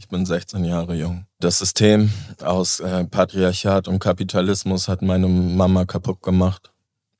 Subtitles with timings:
[0.00, 1.26] Ich bin 16 Jahre jung.
[1.40, 2.10] Das System
[2.42, 6.72] aus äh, Patriarchat und Kapitalismus hat meine Mama kaputt gemacht.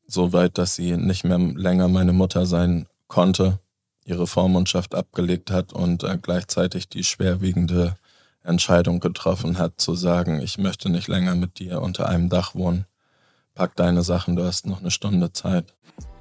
[0.07, 3.59] So weit, dass sie nicht mehr länger meine Mutter sein konnte,
[4.07, 7.99] ihre Vormundschaft abgelegt hat und äh, gleichzeitig die schwerwiegende
[8.43, 12.87] Entscheidung getroffen hat, zu sagen, ich möchte nicht länger mit dir unter einem Dach wohnen.
[13.55, 15.75] Pack deine Sachen, du hast noch eine Stunde Zeit.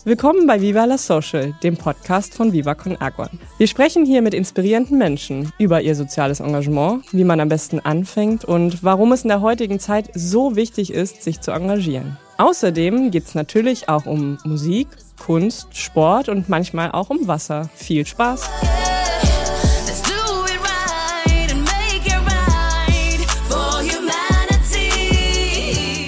[0.06, 3.30] Willkommen bei Viva la Social, dem Podcast von Viva Con Agua.
[3.58, 8.46] Wir sprechen hier mit inspirierenden Menschen über ihr soziales Engagement, wie man am besten anfängt
[8.46, 12.18] und warum es in der heutigen Zeit so wichtig ist, sich zu engagieren.
[12.38, 14.88] Außerdem geht es natürlich auch um Musik,
[15.20, 17.70] Kunst, Sport und manchmal auch um Wasser.
[17.76, 18.50] Viel Spaß!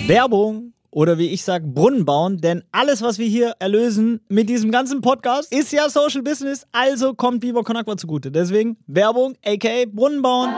[0.07, 4.71] Werbung oder wie ich sage, Brunnen bauen, denn alles, was wir hier erlösen mit diesem
[4.71, 8.31] ganzen Podcast, ist ja Social Business, also kommt Viva Con Agua zugute.
[8.31, 10.49] Deswegen Werbung, aka Brunnen bauen.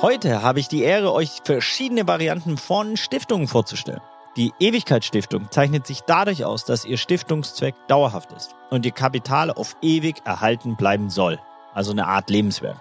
[0.00, 4.00] Heute habe ich die Ehre, euch verschiedene Varianten von Stiftungen vorzustellen.
[4.36, 9.76] Die Ewigkeitsstiftung zeichnet sich dadurch aus, dass ihr Stiftungszweck dauerhaft ist und ihr Kapital auf
[9.80, 11.38] ewig erhalten bleiben soll.
[11.72, 12.80] Also eine Art Lebenswerk.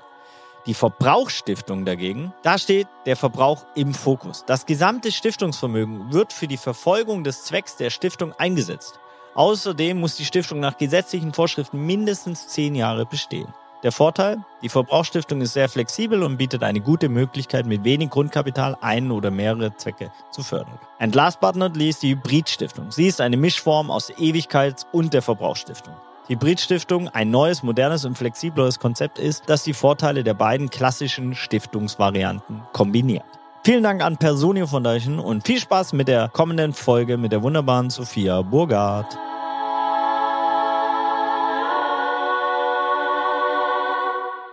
[0.66, 4.46] Die Verbrauchsstiftung dagegen, da steht der Verbrauch im Fokus.
[4.46, 8.98] Das gesamte Stiftungsvermögen wird für die Verfolgung des Zwecks der Stiftung eingesetzt.
[9.36, 13.54] Außerdem muss die Stiftung nach gesetzlichen Vorschriften mindestens zehn Jahre bestehen.
[13.84, 18.78] Der Vorteil, die Verbrauchsstiftung ist sehr flexibel und bietet eine gute Möglichkeit, mit wenig Grundkapital
[18.80, 20.80] einen oder mehrere Zwecke zu fördern.
[21.00, 22.90] And last but not least die Hybridstiftung.
[22.92, 25.94] Sie ist eine Mischform aus Ewigkeits- und der Verbrauchsstiftung.
[26.28, 32.62] Hybridstiftung ein neues, modernes und flexibleres Konzept ist, das die Vorteile der beiden klassischen Stiftungsvarianten
[32.72, 33.26] kombiniert.
[33.66, 37.90] Vielen Dank an Personio Foundation und viel Spaß mit der kommenden Folge mit der wunderbaren
[37.90, 39.18] Sophia Burgard.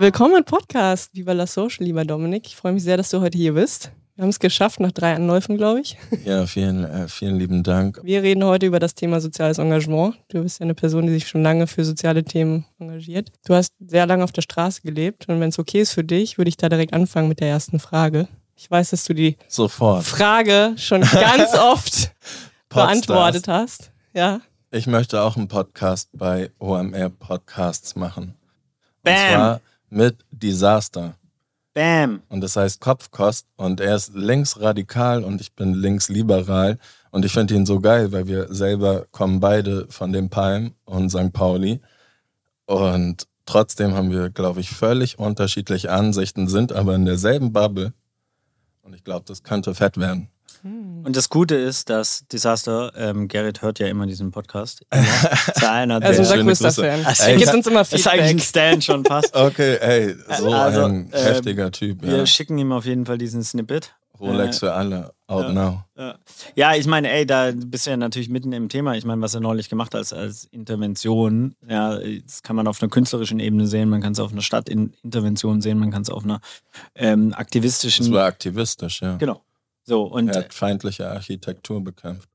[0.00, 2.46] Willkommen im Podcast Viva la Social, lieber Dominik.
[2.46, 3.92] Ich freue mich sehr, dass du heute hier bist.
[4.20, 5.96] Wir haben es geschafft nach drei Anläufen, glaube ich.
[6.26, 8.00] Ja, vielen, äh, vielen lieben Dank.
[8.02, 10.14] Wir reden heute über das Thema soziales Engagement.
[10.28, 13.32] Du bist ja eine Person, die sich schon lange für soziale Themen engagiert.
[13.46, 16.36] Du hast sehr lange auf der Straße gelebt und wenn es okay ist für dich,
[16.36, 18.28] würde ich da direkt anfangen mit der ersten Frage.
[18.56, 20.04] Ich weiß, dass du die Sofort.
[20.04, 22.12] Frage schon ganz oft
[22.68, 23.90] beantwortet hast.
[24.12, 24.42] Ja.
[24.70, 28.34] Ich möchte auch einen Podcast bei OMR Podcasts machen.
[29.02, 29.14] Bam.
[29.14, 31.14] Und zwar mit Disaster.
[31.80, 32.22] Bam.
[32.28, 33.46] Und das heißt Kopfkost.
[33.56, 36.78] Und er ist linksradikal und ich bin linksliberal.
[37.10, 41.08] Und ich finde ihn so geil, weil wir selber kommen beide von den Palm und
[41.08, 41.32] St.
[41.32, 41.80] Pauli.
[42.66, 47.94] Und trotzdem haben wir, glaube ich, völlig unterschiedliche Ansichten, sind aber in derselben Bubble.
[48.82, 50.28] Und ich glaube, das könnte fett werden.
[50.62, 54.82] Und das Gute ist, dass Disaster, ähm, Gerrit hört ja immer diesen Podcast.
[54.92, 55.04] Immer.
[55.58, 56.82] Zu einer Also der- schöne größter Grüße.
[56.84, 57.06] Fan.
[57.06, 58.72] Also Er gibt uns immer Das ist eigentlich ein Feedback.
[58.72, 59.34] Stan schon fast.
[59.36, 62.02] Okay, ey, so Also, ein äh, heftiger Typ.
[62.02, 62.26] Wir Ja.
[62.26, 63.94] schicken ihm auf jeden Fall diesen Snippet.
[64.20, 65.52] Rolex äh, für alle, out ja.
[65.54, 65.84] now.
[65.96, 66.14] Ja.
[66.54, 68.94] ja, ich meine, ey, da bist du ja natürlich mitten im Thema.
[68.94, 72.82] Ich meine, was er neulich gemacht hat als, als Intervention, ja, das kann man auf
[72.82, 76.24] einer künstlerischen Ebene sehen, man kann es auf einer Stadtintervention sehen, man kann es auf
[76.24, 76.40] einer
[76.94, 78.06] ähm, aktivistischen.
[78.06, 79.16] Das war aktivistisch, ja.
[79.16, 79.40] genau.
[79.84, 82.28] So, und Er hat feindliche Architektur bekämpft.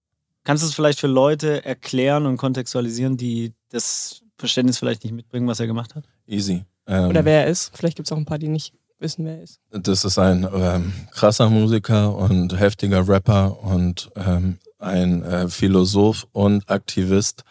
[0.43, 5.47] kannst du es vielleicht für Leute erklären und kontextualisieren, die das Verständnis vielleicht nicht mitbringen,
[5.47, 6.05] was er gemacht hat?
[6.27, 6.65] Easy.
[6.87, 7.75] Ähm, Oder wer er ist.
[7.75, 9.59] Vielleicht gibt es auch ein paar, die nicht wissen, wer er ist.
[9.71, 16.69] Das ist ein ähm, krasser Musiker und heftiger Rapper und ähm, ein äh, Philosoph und
[16.69, 17.43] Aktivist,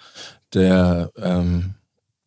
[0.52, 1.74] der ähm,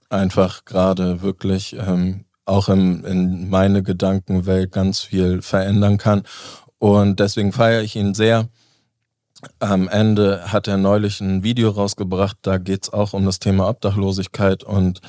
[0.09, 6.23] einfach gerade wirklich ähm, auch im, in meine Gedankenwelt ganz viel verändern kann.
[6.79, 8.47] Und deswegen feiere ich ihn sehr.
[9.59, 14.63] Am Ende hat er neulich ein Video rausgebracht, da geht's auch um das Thema Obdachlosigkeit
[14.63, 14.99] und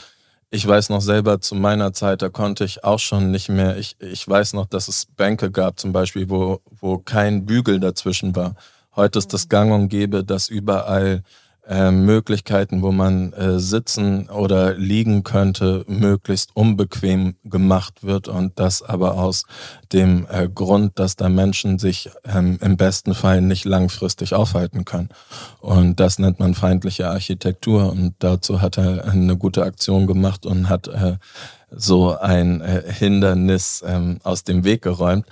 [0.50, 3.96] ich weiß noch selber zu meiner Zeit, da konnte ich auch schon nicht mehr, ich,
[4.00, 8.54] ich weiß noch, dass es Bänke gab zum Beispiel, wo, wo kein Bügel dazwischen war.
[8.96, 11.22] Heute ist das gang und gäbe, dass überall
[11.68, 18.82] äh, Möglichkeiten, wo man äh, sitzen oder liegen könnte, möglichst unbequem gemacht wird und das
[18.82, 19.44] aber aus
[19.92, 25.10] dem äh, Grund, dass da Menschen sich ähm, im besten Fall nicht langfristig aufhalten können.
[25.60, 30.68] Und das nennt man feindliche Architektur und dazu hat er eine gute Aktion gemacht und
[30.68, 31.16] hat äh,
[31.71, 35.26] so ein äh, Hindernis ähm, aus dem Weg geräumt.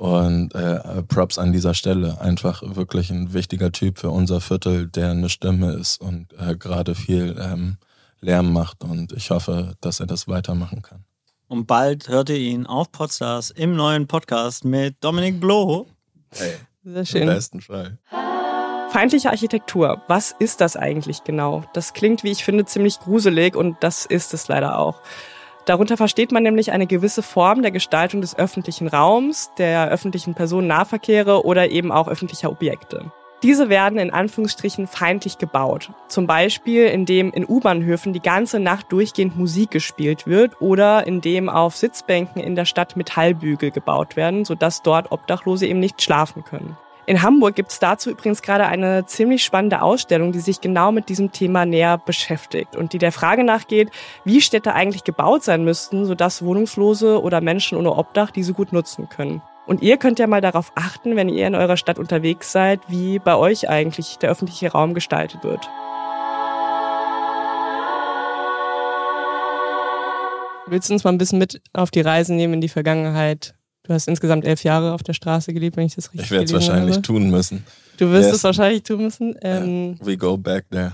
[0.00, 2.22] Und äh, Props an dieser Stelle.
[2.22, 6.94] Einfach wirklich ein wichtiger Typ für unser Viertel, der eine Stimme ist und äh, gerade
[6.94, 7.76] viel ähm,
[8.22, 8.82] Lärm macht.
[8.82, 11.04] Und ich hoffe, dass er das weitermachen kann.
[11.48, 15.86] Und bald hört ihr ihn auf Podstars im neuen Podcast mit Dominik Bloh.
[16.30, 17.26] Hey, Sehr im schön.
[17.26, 17.98] besten Fall.
[18.92, 21.64] Feindliche Architektur, was ist das eigentlich genau?
[21.74, 25.02] Das klingt, wie ich finde, ziemlich gruselig und das ist es leider auch.
[25.70, 31.44] Darunter versteht man nämlich eine gewisse Form der Gestaltung des öffentlichen Raums, der öffentlichen Personennahverkehre
[31.44, 33.12] oder eben auch öffentlicher Objekte.
[33.44, 35.92] Diese werden in Anführungsstrichen feindlich gebaut.
[36.08, 41.76] Zum Beispiel, indem in U-Bahnhöfen die ganze Nacht durchgehend Musik gespielt wird oder indem auf
[41.76, 46.76] Sitzbänken in der Stadt Metallbügel gebaut werden, sodass dort Obdachlose eben nicht schlafen können.
[47.06, 51.08] In Hamburg gibt es dazu übrigens gerade eine ziemlich spannende Ausstellung, die sich genau mit
[51.08, 53.90] diesem Thema näher beschäftigt und die der Frage nachgeht,
[54.24, 59.08] wie Städte eigentlich gebaut sein müssten, sodass Wohnungslose oder Menschen ohne Obdach diese gut nutzen
[59.08, 59.42] können.
[59.66, 63.18] Und ihr könnt ja mal darauf achten, wenn ihr in eurer Stadt unterwegs seid, wie
[63.18, 65.68] bei euch eigentlich der öffentliche Raum gestaltet wird.
[70.66, 73.54] Willst du uns mal ein bisschen mit auf die Reise nehmen in die Vergangenheit?
[73.90, 76.44] Du hast insgesamt elf Jahre auf der Straße gelebt, wenn ich das richtig Ich werde
[76.44, 77.02] es wahrscheinlich habe.
[77.02, 77.64] tun müssen.
[77.96, 78.36] Du wirst Yes.
[78.36, 79.34] es wahrscheinlich tun müssen.
[79.42, 80.92] Ähm, We go back there.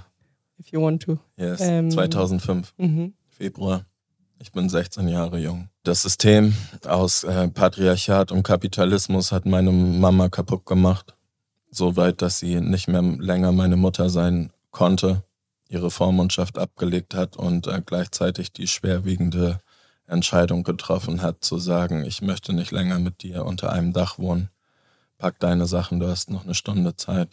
[0.58, 1.18] If you want to.
[1.36, 1.60] Yes.
[1.60, 3.12] Ähm, 2005, Mhm.
[3.28, 3.84] Februar.
[4.38, 5.68] Ich bin 16 Jahre jung.
[5.82, 6.54] Das System
[6.88, 11.14] aus äh, Patriarchat und Kapitalismus hat meine Mama kaputt gemacht.
[11.70, 15.22] So weit, dass sie nicht mehr länger meine Mutter sein konnte,
[15.68, 19.60] ihre Vormundschaft abgelegt hat und äh, gleichzeitig die schwerwiegende
[20.06, 24.50] Entscheidung getroffen hat, zu sagen, ich möchte nicht länger mit dir unter einem Dach wohnen.
[25.18, 27.30] Pack deine Sachen, du hast noch eine Stunde Zeit.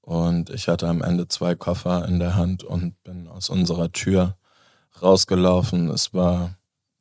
[0.00, 4.36] Und ich hatte am Ende zwei Koffer in der Hand und bin aus unserer Tür
[5.00, 5.88] rausgelaufen.
[5.90, 6.56] Es war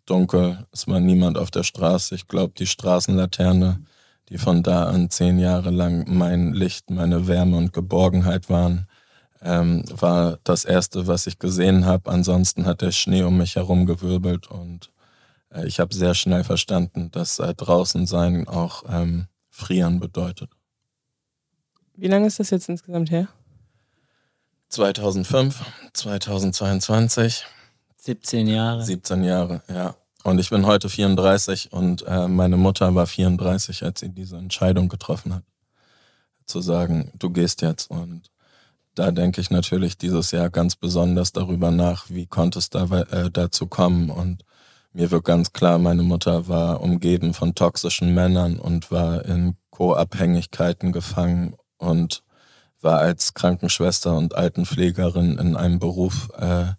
[0.06, 2.16] dunkel, es war niemand auf der Straße.
[2.16, 3.82] Ich glaube, die Straßenlaterne,
[4.30, 8.88] die von da an zehn Jahre lang mein Licht, meine Wärme und Geborgenheit waren,
[9.42, 12.12] ähm, war das Erste, was ich gesehen habe.
[12.12, 14.92] Ansonsten hat der Schnee um mich herum gewirbelt und
[15.52, 20.52] äh, ich habe sehr schnell verstanden, dass äh, draußen sein auch ähm, frieren bedeutet.
[21.96, 23.28] Wie lange ist das jetzt insgesamt her?
[24.70, 27.46] 2005, 2022,
[27.98, 28.84] 17 Jahre.
[28.84, 29.96] 17 Jahre, ja.
[30.24, 34.90] Und ich bin heute 34 und äh, meine Mutter war 34, als sie diese Entscheidung
[34.90, 35.44] getroffen hat.
[36.46, 37.90] Zu sagen, du gehst jetzt.
[37.90, 38.30] Und
[39.00, 43.32] da denke ich natürlich dieses Jahr ganz besonders darüber nach, wie konnte es da, äh,
[43.32, 44.10] dazu kommen.
[44.10, 44.44] Und
[44.92, 50.92] mir wird ganz klar, meine Mutter war umgeben von toxischen Männern und war in Co-Abhängigkeiten
[50.92, 52.24] gefangen und
[52.82, 56.74] war als Krankenschwester und Altenpflegerin in einem Beruf, äh,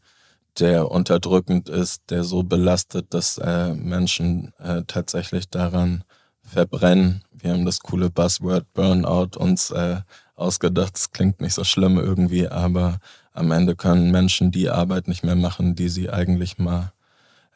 [0.58, 6.05] der unterdrückend ist, der so belastet, dass äh, Menschen äh, tatsächlich daran
[6.43, 7.25] verbrennen.
[7.32, 10.02] Wir haben das coole Buzzword Burnout uns äh,
[10.41, 10.95] ausgedacht.
[10.95, 12.99] Das klingt nicht so schlimm irgendwie, aber
[13.33, 16.93] am Ende können Menschen die Arbeit nicht mehr machen, die sie eigentlich mal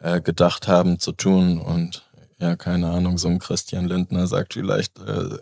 [0.00, 1.58] äh, gedacht haben zu tun.
[1.58, 2.04] Und
[2.38, 5.38] ja, keine Ahnung, so ein Christian Lindner sagt vielleicht, äh,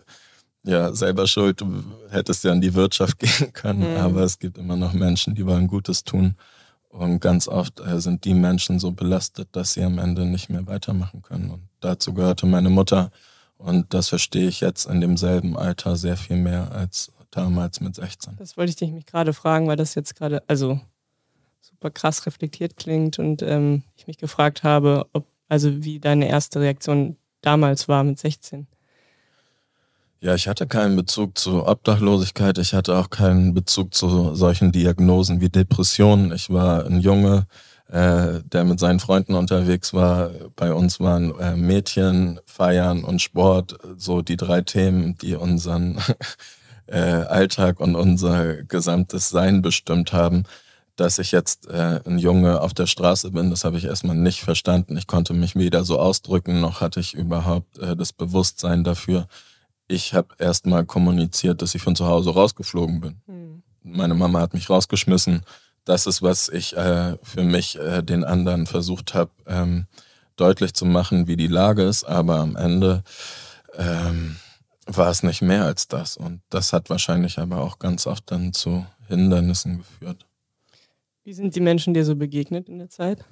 [0.63, 3.97] ja, selber schuld, du hättest ja in die Wirtschaft gehen können, Mhm.
[3.99, 6.35] aber es gibt immer noch Menschen, die wollen Gutes tun.
[6.89, 10.67] Und ganz oft äh, sind die Menschen so belastet, dass sie am Ende nicht mehr
[10.67, 11.49] weitermachen können.
[11.49, 13.09] Und dazu gehörte meine Mutter.
[13.57, 18.35] Und das verstehe ich jetzt in demselben Alter sehr viel mehr als damals mit 16.
[18.37, 20.79] Das wollte ich dich mich gerade fragen, weil das jetzt gerade, also
[21.61, 26.59] super krass reflektiert klingt und ähm, ich mich gefragt habe, ob, also wie deine erste
[26.59, 28.67] Reaktion damals war mit 16.
[30.21, 32.57] Ja, ich hatte keinen Bezug zu Obdachlosigkeit.
[32.57, 36.31] Ich hatte auch keinen Bezug zu solchen Diagnosen wie Depressionen.
[36.31, 37.45] Ich war ein Junge,
[37.89, 40.29] äh, der mit seinen Freunden unterwegs war.
[40.55, 45.99] Bei uns waren äh, Mädchen, Feiern und Sport so die drei Themen, die unseren
[46.87, 50.43] äh, Alltag und unser gesamtes Sein bestimmt haben.
[50.95, 54.41] Dass ich jetzt äh, ein Junge auf der Straße bin, das habe ich erstmal nicht
[54.41, 54.95] verstanden.
[54.95, 59.27] Ich konnte mich weder so ausdrücken, noch hatte ich überhaupt äh, das Bewusstsein dafür.
[59.87, 63.21] Ich habe erstmal kommuniziert, dass ich von zu Hause rausgeflogen bin.
[63.25, 63.63] Hm.
[63.81, 65.43] Meine Mama hat mich rausgeschmissen.
[65.83, 69.87] Das ist, was ich äh, für mich äh, den anderen versucht habe, ähm,
[70.35, 72.03] deutlich zu machen, wie die Lage ist.
[72.05, 73.03] Aber am Ende
[73.77, 74.37] ähm,
[74.85, 76.17] war es nicht mehr als das.
[76.17, 80.25] Und das hat wahrscheinlich aber auch ganz oft dann zu Hindernissen geführt.
[81.23, 83.23] Wie sind die Menschen dir so begegnet in der Zeit?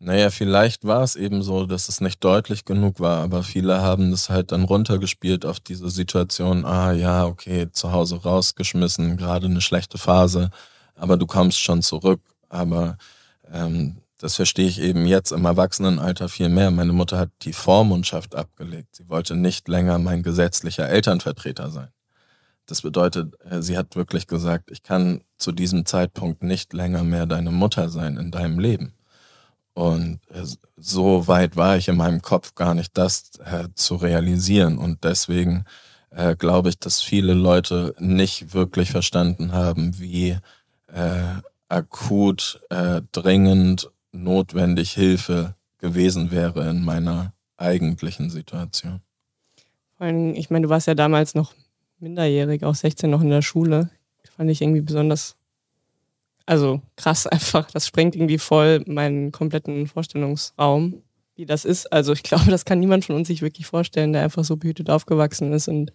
[0.00, 4.10] Naja, vielleicht war es eben so, dass es nicht deutlich genug war, aber viele haben
[4.10, 9.60] das halt dann runtergespielt auf diese Situation, ah ja, okay, zu Hause rausgeschmissen, gerade eine
[9.60, 10.50] schlechte Phase,
[10.94, 12.20] aber du kommst schon zurück.
[12.48, 12.98] Aber
[13.50, 16.70] ähm, das verstehe ich eben jetzt im Erwachsenenalter viel mehr.
[16.70, 18.96] Meine Mutter hat die Vormundschaft abgelegt.
[18.96, 21.90] Sie wollte nicht länger mein gesetzlicher Elternvertreter sein.
[22.64, 27.26] Das bedeutet, äh, sie hat wirklich gesagt, ich kann zu diesem Zeitpunkt nicht länger mehr
[27.26, 28.94] deine Mutter sein in deinem Leben.
[29.74, 34.78] Und äh, so weit war ich in meinem Kopf gar nicht, das äh, zu realisieren.
[34.78, 35.66] Und deswegen
[36.08, 40.38] äh, glaube ich, dass viele Leute nicht wirklich verstanden haben, wie
[40.86, 49.00] äh, akut, äh, dringend notwendig Hilfe gewesen wäre in meiner eigentlichen Situation.
[49.96, 51.52] Vor allem, ich meine, du warst ja damals noch
[51.98, 53.90] minderjährig, auch 16 noch in der Schule.
[54.36, 55.36] Fand ich irgendwie besonders,
[56.46, 57.70] also krass einfach.
[57.70, 61.02] Das sprengt irgendwie voll meinen kompletten Vorstellungsraum,
[61.36, 61.92] wie das ist.
[61.92, 64.90] Also ich glaube, das kann niemand von uns sich wirklich vorstellen, der einfach so behütet
[64.90, 65.92] aufgewachsen ist und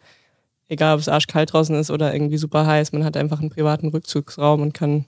[0.70, 3.90] egal, ob es arschkalt draußen ist oder irgendwie super heiß, man hat einfach einen privaten
[3.90, 5.06] Rückzugsraum und kann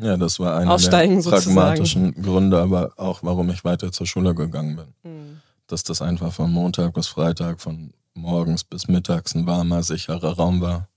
[0.00, 2.22] ja, das war einer der pragmatischen sozusagen.
[2.22, 5.12] Gründe, aber auch warum ich weiter zur Schule gegangen bin.
[5.12, 5.40] Mhm.
[5.66, 10.60] Dass das einfach von Montag bis Freitag, von morgens bis mittags ein warmer, sicherer Raum
[10.60, 10.88] war,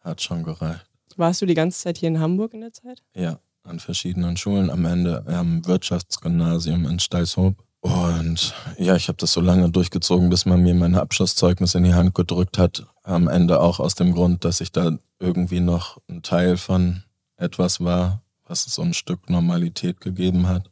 [0.00, 0.86] hat schon gereicht.
[1.16, 3.02] Warst du die ganze Zeit hier in Hamburg in der Zeit?
[3.14, 7.56] Ja, an verschiedenen Schulen, am Ende am Wirtschaftsgymnasium in Steilshoop.
[7.80, 11.94] Und ja, ich habe das so lange durchgezogen, bis man mir mein Abschlusszeugnis in die
[11.94, 12.86] Hand gedrückt hat.
[13.02, 17.02] Am Ende auch aus dem Grund, dass ich da irgendwie noch ein Teil von
[17.42, 20.70] etwas war, was so ein Stück Normalität gegeben hat.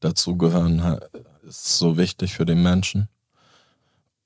[0.00, 0.98] Dazu gehören
[1.42, 3.08] ist so wichtig für den Menschen.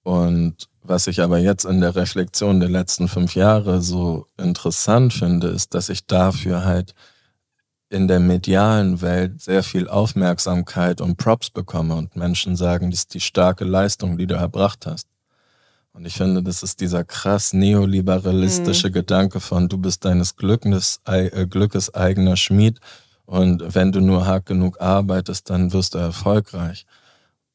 [0.02, 5.48] Und was ich aber jetzt in der Reflexion der letzten fünf Jahre so interessant finde,
[5.48, 6.94] ist, dass ich dafür halt
[7.88, 13.14] in der medialen Welt sehr viel Aufmerksamkeit und Props bekomme und Menschen sagen, das ist
[13.14, 15.11] die starke Leistung, die du erbracht hast.
[15.92, 18.92] Und ich finde, das ist dieser krass neoliberalistische mhm.
[18.92, 22.80] Gedanke von, du bist deines Glückes, äh, Glückes eigener Schmied
[23.26, 26.86] und wenn du nur hart genug arbeitest, dann wirst du erfolgreich.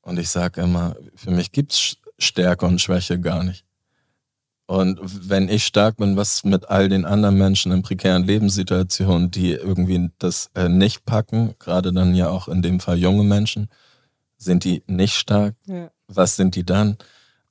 [0.02, 3.66] Und ich sage immer, für mich gibt's Stärke und Schwäche gar nicht.
[4.66, 9.52] Und wenn ich stark bin, was mit all den anderen Menschen in prekären Lebenssituationen, die
[9.52, 13.70] irgendwie das äh, nicht packen, gerade dann ja auch in dem Fall junge Menschen,
[14.38, 15.56] sind die nicht stark?
[15.66, 15.90] Ja.
[16.08, 16.98] Was sind die dann?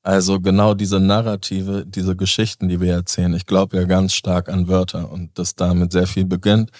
[0.06, 4.68] Also genau diese Narrative, diese Geschichten, die wir erzählen, ich glaube ja ganz stark an
[4.68, 6.70] Wörter und dass damit sehr viel beginnt.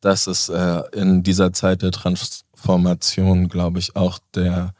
[0.00, 4.72] Das ist äh, in dieser Zeit der Transformation, glaube ich, auch der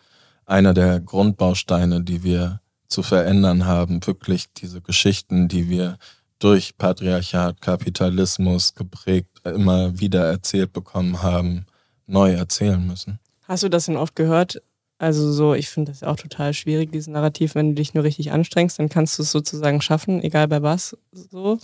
[0.47, 5.99] einer der Grundbausteine, die wir zu verändern haben, wirklich diese Geschichten, die wir
[6.39, 11.67] durch Patriarchat, Kapitalismus geprägt, immer wieder erzählt bekommen haben,
[12.07, 13.19] neu erzählen müssen.
[13.43, 14.63] Hast du das denn oft gehört,
[15.01, 18.33] also so, ich finde das auch total schwierig, dieses Narrativ, wenn du dich nur richtig
[18.33, 20.95] anstrengst, dann kannst du es sozusagen schaffen, egal bei was.
[21.11, 21.59] So.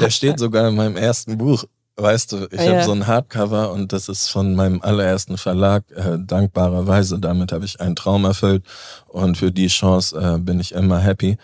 [0.00, 1.64] Der steht sogar in meinem ersten Buch.
[1.94, 2.84] Weißt du, ich ah, habe ja.
[2.84, 7.20] so ein Hardcover und das ist von meinem allerersten Verlag, äh, dankbarerweise.
[7.20, 8.64] Damit habe ich einen Traum erfüllt
[9.06, 11.38] und für die Chance äh, bin ich immer happy.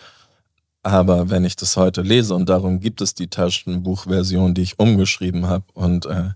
[0.83, 5.47] Aber wenn ich das heute lese und darum gibt es die Taschenbuchversion, die ich umgeschrieben
[5.47, 6.31] habe und äh,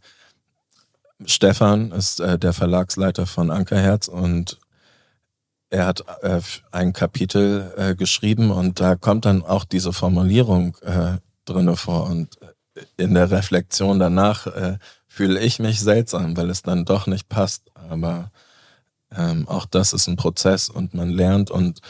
[1.25, 4.57] Stefan ist äh, der Verlagsleiter von Ankerherz und
[5.69, 6.39] er hat äh,
[6.71, 12.37] ein Kapitel äh, geschrieben und da kommt dann auch diese Formulierung äh, drinne vor und
[12.41, 17.27] äh, in der Reflexion danach äh, fühle ich mich seltsam, weil es dann doch nicht
[17.27, 17.63] passt.
[17.89, 18.31] Aber
[19.15, 21.81] ähm, auch das ist ein Prozess und man lernt und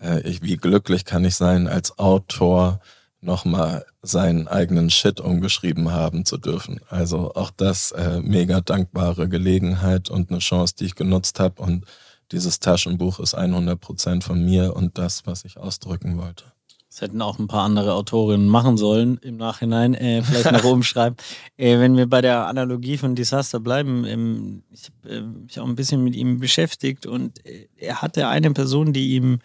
[0.00, 2.80] äh, ich, wie glücklich kann ich sein, als Autor
[3.20, 6.80] nochmal seinen eigenen Shit umgeschrieben haben zu dürfen.
[6.88, 11.86] Also auch das äh, mega dankbare Gelegenheit und eine Chance, die ich genutzt habe und
[12.32, 16.44] dieses Taschenbuch ist 100% von mir und das, was ich ausdrücken wollte.
[16.88, 21.16] Das hätten auch ein paar andere Autorinnen machen sollen im Nachhinein, äh, vielleicht noch umschreiben.
[21.58, 25.66] Äh, wenn wir bei der Analogie von Disaster bleiben, ähm, ich habe äh, mich auch
[25.66, 29.40] ein bisschen mit ihm beschäftigt und äh, er hatte eine Person, die ihm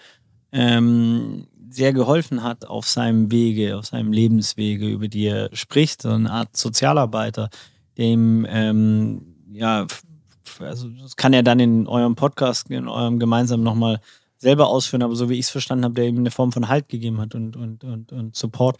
[0.54, 6.10] ähm, sehr geholfen hat auf seinem Wege, auf seinem Lebenswege, über die er spricht, so
[6.10, 7.50] eine Art Sozialarbeiter,
[7.98, 9.88] dem ähm, ja
[10.60, 14.00] also das kann er dann in eurem Podcast, in eurem gemeinsamen nochmal
[14.38, 16.90] selber ausführen, aber so wie ich es verstanden habe, der ihm eine Form von Halt
[16.90, 18.78] gegeben hat und, und, und, und Support,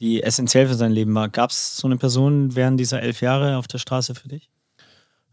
[0.00, 1.28] die essentiell für sein Leben war.
[1.28, 4.50] Gab es so eine Person während dieser elf Jahre auf der Straße für dich?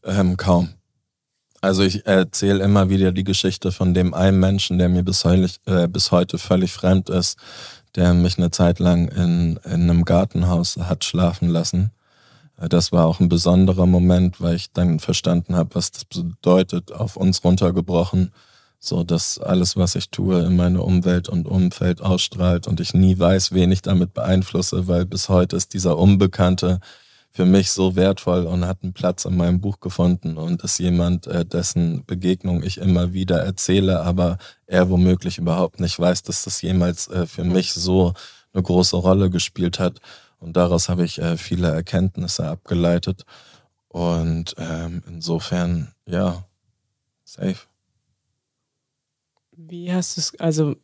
[0.03, 0.69] Ähm, kaum.
[1.59, 5.59] Also ich erzähle immer wieder die Geschichte von dem einen Menschen, der mir bis, heulig,
[5.65, 7.37] äh, bis heute völlig fremd ist,
[7.95, 11.91] der mich eine Zeit lang in, in einem Gartenhaus hat schlafen lassen
[12.69, 17.15] das war auch ein besonderer Moment, weil ich dann verstanden habe, was das bedeutet, auf
[17.15, 18.31] uns runtergebrochen,
[18.79, 23.17] so dass alles, was ich tue, in meine Umwelt und Umfeld ausstrahlt und ich nie
[23.17, 26.79] weiß, wen ich damit beeinflusse, weil bis heute ist dieser Unbekannte
[27.35, 31.25] für mich so wertvoll und hat einen Platz in meinem Buch gefunden und ist jemand,
[31.25, 36.61] äh, dessen Begegnung ich immer wieder erzähle, aber er womöglich überhaupt nicht weiß, dass das
[36.61, 38.13] jemals äh, für mich so
[38.53, 39.99] eine große Rolle gespielt hat.
[40.43, 43.23] Und daraus habe ich äh, viele Erkenntnisse abgeleitet.
[43.87, 46.43] Und ähm, insofern, ja,
[47.23, 47.59] safe.
[49.55, 50.75] Wie hast du es, also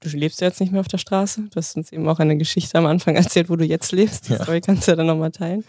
[0.00, 1.48] du lebst jetzt nicht mehr auf der Straße.
[1.50, 4.28] Du hast uns eben auch eine Geschichte am Anfang erzählt, wo du jetzt lebst.
[4.28, 4.42] Die ja.
[4.42, 5.64] Story kannst du ja dann nochmal teilen.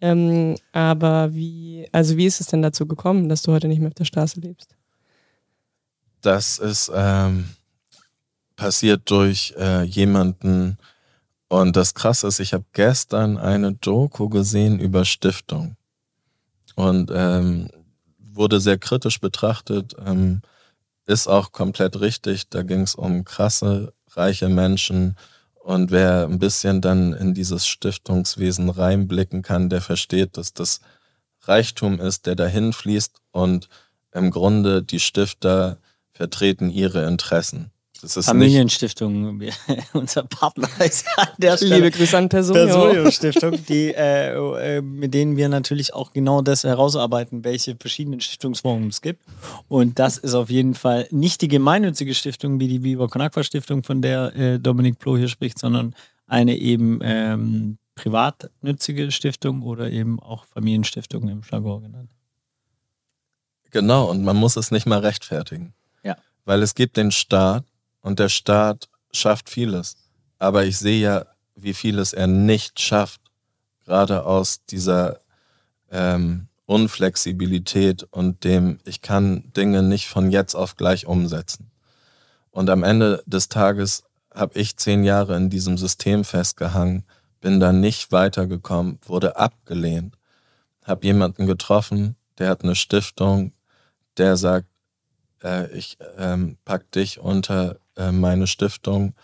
[0.00, 3.88] Ähm, aber wie, also wie ist es denn dazu gekommen, dass du heute nicht mehr
[3.88, 4.76] auf der Straße lebst?
[6.20, 7.48] Das ist ähm,
[8.54, 10.78] passiert durch äh, jemanden,
[11.52, 15.76] und das Krasse ist, ich habe gestern eine Doku gesehen über Stiftung
[16.76, 17.68] und ähm,
[18.16, 19.94] wurde sehr kritisch betrachtet.
[20.02, 20.40] Ähm,
[21.04, 22.48] ist auch komplett richtig.
[22.48, 25.18] Da ging es um krasse, reiche Menschen.
[25.62, 30.80] Und wer ein bisschen dann in dieses Stiftungswesen reinblicken kann, der versteht, dass das
[31.42, 33.68] Reichtum ist, der dahin fließt und
[34.12, 35.76] im Grunde die Stifter
[36.12, 37.71] vertreten ihre Interessen.
[38.02, 39.40] Das ist Familienstiftung,
[39.92, 41.76] unser Partner ist an der Stelle.
[41.76, 43.08] Liebe Grüße an Personio.
[43.12, 48.88] Stiftung, die, äh, äh, mit denen wir natürlich auch genau das herausarbeiten, welche verschiedenen Stiftungsformen
[48.88, 49.22] es gibt.
[49.68, 53.44] Und das ist auf jeden Fall nicht die gemeinnützige Stiftung wie die Viva Con Aqua
[53.44, 55.94] Stiftung, von der äh, Dominik Ploh hier spricht, sondern
[56.26, 62.10] eine eben ähm, privatnützige Stiftung oder eben auch Familienstiftung im Jargon genannt.
[63.70, 65.72] Genau, und man muss es nicht mal rechtfertigen.
[66.02, 66.16] Ja.
[66.44, 67.64] Weil es gibt den Staat,
[68.02, 69.96] und der Staat schafft vieles.
[70.38, 73.20] Aber ich sehe ja, wie vieles er nicht schafft,
[73.84, 75.20] gerade aus dieser
[75.90, 81.70] ähm, Unflexibilität und dem, ich kann Dinge nicht von jetzt auf gleich umsetzen.
[82.50, 84.04] Und am Ende des Tages
[84.34, 87.04] habe ich zehn Jahre in diesem System festgehangen,
[87.40, 90.16] bin da nicht weitergekommen, wurde abgelehnt,
[90.82, 93.52] habe jemanden getroffen, der hat eine Stiftung,
[94.16, 94.68] der sagt,
[95.42, 99.14] äh, ich ähm, pack dich unter äh, meine Stiftung.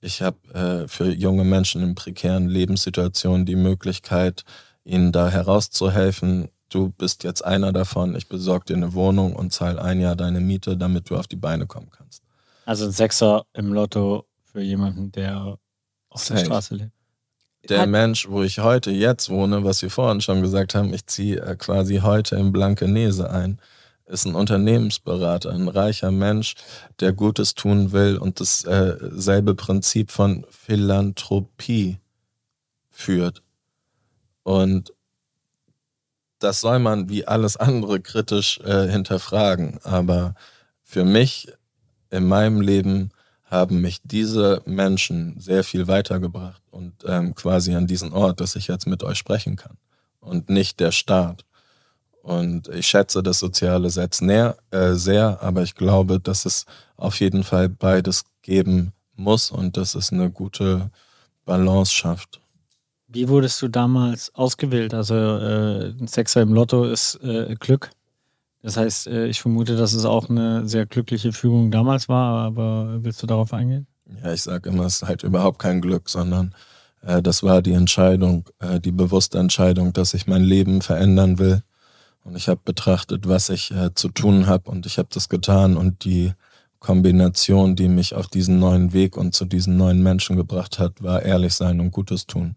[0.00, 4.44] Ich habe äh, für junge Menschen in prekären Lebenssituationen die Möglichkeit,
[4.84, 6.48] ihnen da herauszuhelfen.
[6.68, 8.14] Du bist jetzt einer davon.
[8.14, 11.36] Ich besorge dir eine Wohnung und zahle ein Jahr deine Miete, damit du auf die
[11.36, 12.22] Beine kommen kannst.
[12.66, 15.58] Also ein Sechser im Lotto für jemanden, der
[16.08, 16.40] auf Safe.
[16.40, 16.92] der Straße lebt.
[17.68, 21.40] Der Mensch, wo ich heute jetzt wohne, was wir vorhin schon gesagt haben, ich ziehe
[21.40, 23.58] äh, quasi heute in Blankenese ein
[24.06, 26.54] ist ein Unternehmensberater, ein reicher Mensch,
[27.00, 31.98] der Gutes tun will und dasselbe äh, Prinzip von Philanthropie
[32.90, 33.42] führt.
[34.42, 34.92] Und
[36.38, 39.78] das soll man wie alles andere kritisch äh, hinterfragen.
[39.82, 40.34] Aber
[40.82, 41.48] für mich
[42.10, 43.10] in meinem Leben
[43.44, 48.68] haben mich diese Menschen sehr viel weitergebracht und ähm, quasi an diesen Ort, dass ich
[48.68, 49.76] jetzt mit euch sprechen kann
[50.20, 51.44] und nicht der Staat.
[52.24, 56.64] Und ich schätze das soziale Netz näher, äh, sehr, aber ich glaube, dass es
[56.96, 60.90] auf jeden Fall beides geben muss und dass es eine gute
[61.44, 62.40] Balance schafft.
[63.08, 64.94] Wie wurdest du damals ausgewählt?
[64.94, 67.90] Also äh, ein Sechser im Lotto ist äh, Glück.
[68.62, 73.04] Das heißt, äh, ich vermute, dass es auch eine sehr glückliche Fügung damals war, aber
[73.04, 73.86] willst du darauf eingehen?
[74.22, 76.54] Ja, ich sage immer, es ist halt überhaupt kein Glück, sondern
[77.02, 81.62] äh, das war die Entscheidung, äh, die bewusste Entscheidung, dass ich mein Leben verändern will
[82.24, 85.76] und ich habe betrachtet, was ich äh, zu tun habe und ich habe das getan
[85.76, 86.32] und die
[86.80, 91.22] Kombination, die mich auf diesen neuen Weg und zu diesen neuen Menschen gebracht hat, war
[91.22, 92.56] ehrlich sein und Gutes tun.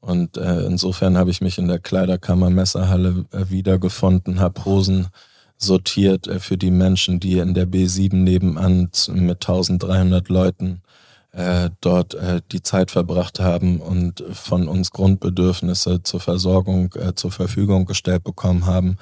[0.00, 5.08] Und äh, insofern habe ich mich in der Kleiderkammer Messerhalle äh, wiedergefunden, habe Hosen
[5.56, 10.82] sortiert äh, für die Menschen, die in der B7 nebenan mit 1300 Leuten
[11.36, 17.30] äh, dort äh, die Zeit verbracht haben und von uns Grundbedürfnisse zur Versorgung äh, zur
[17.30, 18.96] Verfügung gestellt bekommen haben,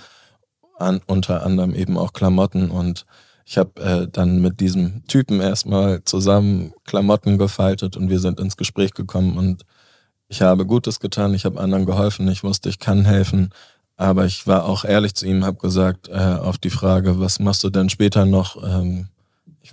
[0.76, 2.72] an, unter anderem eben auch Klamotten.
[2.72, 3.06] Und
[3.46, 8.56] ich habe äh, dann mit diesem Typen erstmal zusammen Klamotten gefaltet und wir sind ins
[8.56, 9.38] Gespräch gekommen.
[9.38, 9.64] Und
[10.26, 13.50] ich habe Gutes getan, ich habe anderen geholfen, ich wusste, ich kann helfen,
[13.96, 17.62] aber ich war auch ehrlich zu ihm, habe gesagt äh, auf die Frage, was machst
[17.62, 18.60] du denn später noch?
[18.64, 19.06] Ähm,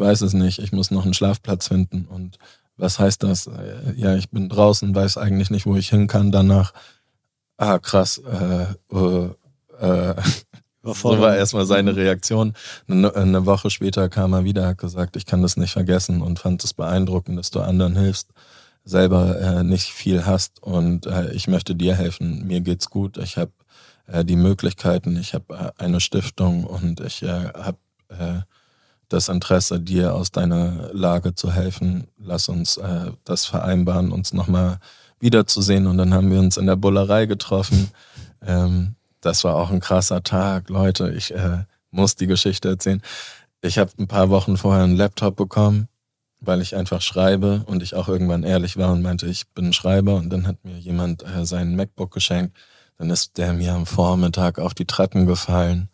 [0.02, 2.06] weiß es nicht, ich muss noch einen Schlafplatz finden.
[2.06, 2.38] Und
[2.76, 3.50] was heißt das?
[3.96, 6.74] Ja, ich bin draußen, weiß eigentlich nicht, wo ich hin kann danach.
[7.58, 8.18] Ah, krass.
[8.20, 9.30] Äh, äh,
[9.80, 10.16] äh.
[10.84, 12.56] So war erstmal seine Reaktion.
[12.88, 16.40] Eine, eine, Woche später kam er wieder, hat gesagt, ich kann das nicht vergessen und
[16.40, 18.30] fand es beeindruckend, dass du anderen hilfst,
[18.84, 22.48] selber äh, nicht viel hast und äh, ich möchte dir helfen.
[22.48, 23.20] Mir geht's gut.
[23.20, 23.52] Ich habe
[24.08, 25.18] äh, die Möglichkeiten.
[25.18, 27.78] Ich habe äh, eine Stiftung und ich äh, habe
[28.10, 28.40] äh,
[29.12, 32.08] das Interesse, dir aus deiner Lage zu helfen.
[32.18, 34.80] Lass uns äh, das vereinbaren, uns nochmal
[35.20, 35.88] wiederzusehen.
[35.88, 37.92] Und dann haben wir uns in der Bullerei getroffen.
[38.46, 41.12] Ähm, das war auch ein krasser Tag, Leute.
[41.12, 43.02] Ich äh, muss die Geschichte erzählen.
[43.62, 45.88] Ich habe ein paar Wochen vorher einen Laptop bekommen,
[46.40, 50.16] weil ich einfach schreibe und ich auch irgendwann ehrlich war und meinte, ich bin Schreiber.
[50.16, 52.58] Und dann hat mir jemand äh, seinen MacBook geschenkt.
[52.98, 55.90] Dann ist der mir am Vormittag auf die Treppen gefallen.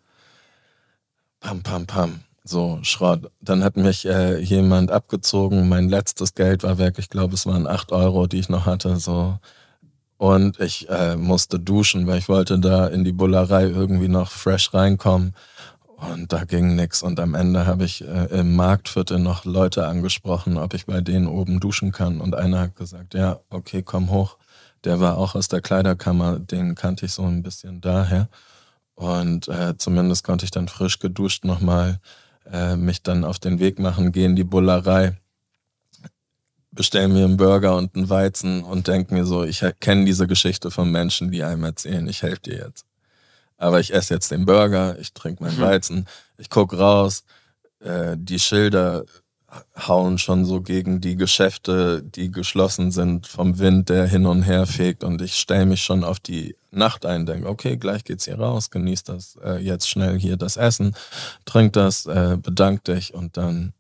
[1.40, 2.27] Pam, pam, pam.
[2.48, 3.30] So, Schrott.
[3.42, 5.68] Dann hat mich äh, jemand abgezogen.
[5.68, 6.96] Mein letztes Geld war weg.
[6.98, 8.98] Ich glaube, es waren acht Euro, die ich noch hatte.
[8.98, 9.38] So.
[10.18, 14.74] Und ich äh, musste duschen, weil ich wollte da in die Bullerei irgendwie noch fresh
[14.74, 15.34] reinkommen.
[15.98, 17.04] Und da ging nix.
[17.04, 21.28] Und am Ende habe ich äh, im Marktviertel noch Leute angesprochen, ob ich bei denen
[21.28, 22.22] oben duschen kann.
[22.22, 24.38] Und einer hat gesagt, ja, okay, komm hoch.
[24.86, 28.30] Der war auch aus der Kleiderkammer, den kannte ich so ein bisschen daher.
[28.96, 32.00] Und äh, zumindest konnte ich dann frisch geduscht nochmal
[32.52, 35.18] äh, mich dann auf den Weg machen, gehe in die Bullerei,
[36.72, 40.72] bestelle mir einen Burger und einen Weizen und denke mir so, ich kenne diese Geschichte
[40.72, 42.86] von Menschen, die einem erzählen, ich helfe dir jetzt.
[43.58, 45.64] Aber ich esse jetzt den Burger, ich trinke meinen mhm.
[45.64, 46.08] Weizen,
[46.38, 47.24] ich gucke raus,
[47.80, 49.06] äh, die Schilder
[49.78, 54.66] hauen schon so gegen die Geschäfte, die geschlossen sind, vom Wind, der hin und her
[54.66, 55.04] fegt.
[55.04, 58.70] Und ich stelle mich schon auf die Nacht ein, denke, okay, gleich geht's hier raus,
[58.70, 60.96] genießt das äh, jetzt schnell hier das Essen,
[61.46, 63.74] trink das, äh, bedank dich und dann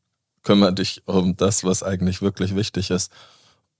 [0.43, 3.11] kümmere dich um das, was eigentlich wirklich wichtig ist.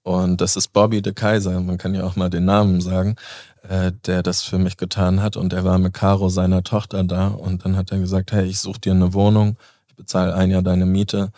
[0.02, 3.16] Und das ist Bobby de Kaiser, man kann ja auch mal den Namen sagen,
[3.68, 5.36] äh, der das für mich getan hat.
[5.36, 7.28] Und er war mit Caro, seiner Tochter, da.
[7.28, 9.56] Und dann hat er gesagt, hey, ich suche dir eine Wohnung,
[9.88, 11.30] ich bezahle ein Jahr deine Miete.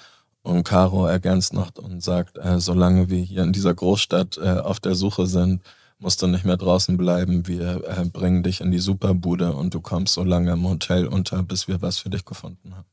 [0.50, 4.80] Und Caro ergänzt noch und sagt, äh, solange wir hier in dieser Großstadt äh, auf
[4.80, 5.62] der Suche sind,
[6.00, 7.46] musst du nicht mehr draußen bleiben.
[7.46, 11.44] Wir äh, bringen dich in die Superbude und du kommst so lange im Hotel unter,
[11.44, 12.88] bis wir was für dich gefunden haben.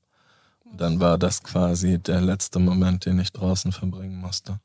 [0.65, 4.59] Und dann war das quasi der letzte Moment, den ich draußen verbringen musste.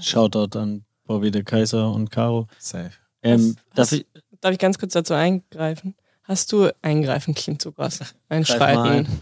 [0.00, 2.48] Shoutout an Bobby de Kaiser und Caro.
[2.58, 2.90] Safe.
[3.22, 4.06] Ähm, darf, ich,
[4.40, 5.94] darf ich ganz kurz dazu eingreifen?
[6.24, 8.00] Hast du eingreifen klingt so krass.
[8.28, 8.82] Einschreiten.
[8.82, 9.20] Ein.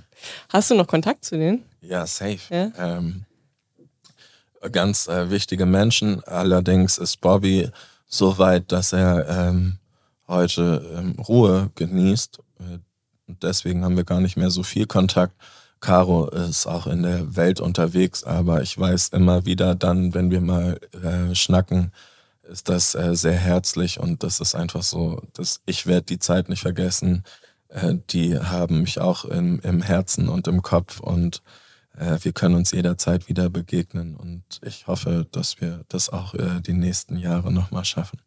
[0.49, 1.65] Hast du noch Kontakt zu denen?
[1.81, 2.41] Ja, safe.
[2.51, 2.73] Ja?
[2.79, 3.25] Ähm,
[4.71, 6.23] ganz äh, wichtige Menschen.
[6.25, 7.71] Allerdings ist Bobby
[8.07, 9.79] so weit, dass er ähm,
[10.29, 12.39] heute ähm, Ruhe genießt.
[13.27, 15.35] Und deswegen haben wir gar nicht mehr so viel Kontakt.
[15.81, 20.43] Caro ist auch in der Welt unterwegs, aber ich weiß immer wieder dann, wenn wir
[20.43, 21.93] mal äh, schnacken,
[22.51, 26.49] ist das äh, sehr herzlich und das ist einfach so, dass ich werde die Zeit
[26.49, 27.25] nicht vergessen.
[27.69, 31.43] Äh, die haben mich auch im, im Herzen und im Kopf und
[31.97, 36.61] äh, wir können uns jederzeit wieder begegnen und ich hoffe, dass wir das auch äh,
[36.61, 38.21] die nächsten Jahre nochmal schaffen.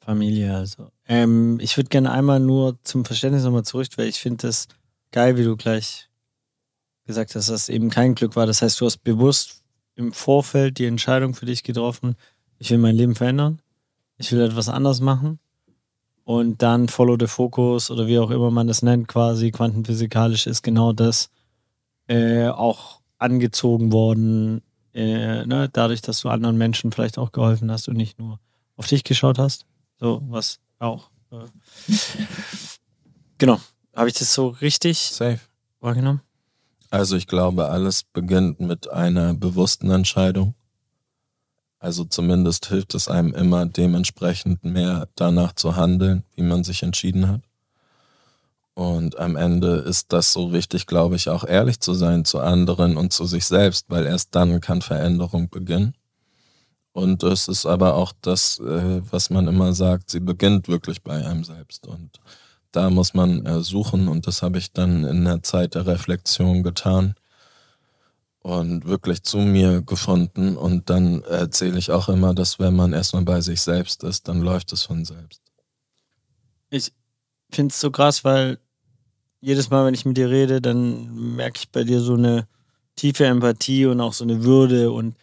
[0.00, 0.90] Familie also.
[1.06, 4.66] Ähm, ich würde gerne einmal nur zum Verständnis nochmal zurück, weil ich finde das
[5.12, 6.08] geil, wie du gleich
[7.06, 8.46] gesagt hast, dass das eben kein Glück war.
[8.46, 9.62] Das heißt, du hast bewusst
[9.96, 12.16] im Vorfeld die Entscheidung für dich getroffen,
[12.58, 13.60] ich will mein Leben verändern,
[14.16, 15.38] ich will etwas anders machen
[16.24, 20.62] und dann Follow the Focus oder wie auch immer man das nennt, quasi quantenphysikalisch ist
[20.62, 21.30] genau das
[22.08, 24.62] äh, auch angezogen worden,
[24.94, 25.68] äh, ne?
[25.72, 28.40] dadurch, dass du anderen Menschen vielleicht auch geholfen hast und nicht nur
[28.76, 29.66] auf dich geschaut hast.
[29.98, 31.10] So was auch.
[31.30, 31.46] Äh,
[33.38, 33.60] genau.
[33.94, 35.40] Habe ich das so richtig Safe.
[35.80, 36.20] wahrgenommen?
[36.90, 40.54] Also ich glaube, alles beginnt mit einer bewussten Entscheidung.
[41.80, 47.28] Also zumindest hilft es einem immer dementsprechend mehr danach zu handeln, wie man sich entschieden
[47.28, 47.42] hat.
[48.74, 52.96] Und am Ende ist das so wichtig, glaube ich, auch ehrlich zu sein zu anderen
[52.96, 55.94] und zu sich selbst, weil erst dann kann Veränderung beginnen.
[56.92, 61.24] Und es ist aber auch das, äh, was man immer sagt, sie beginnt wirklich bei
[61.24, 61.86] einem selbst.
[61.86, 62.20] Und
[62.72, 66.62] da muss man äh, suchen und das habe ich dann in der Zeit der Reflexion
[66.62, 67.14] getan
[68.40, 70.56] und wirklich zu mir gefunden.
[70.56, 74.40] Und dann erzähle ich auch immer, dass wenn man erstmal bei sich selbst ist, dann
[74.40, 75.42] läuft es von selbst.
[76.70, 76.92] Ich
[77.50, 78.58] finde es so krass, weil
[79.40, 82.46] jedes Mal, wenn ich mit dir rede, dann merke ich bei dir so eine
[82.96, 85.14] tiefe Empathie und auch so eine Würde und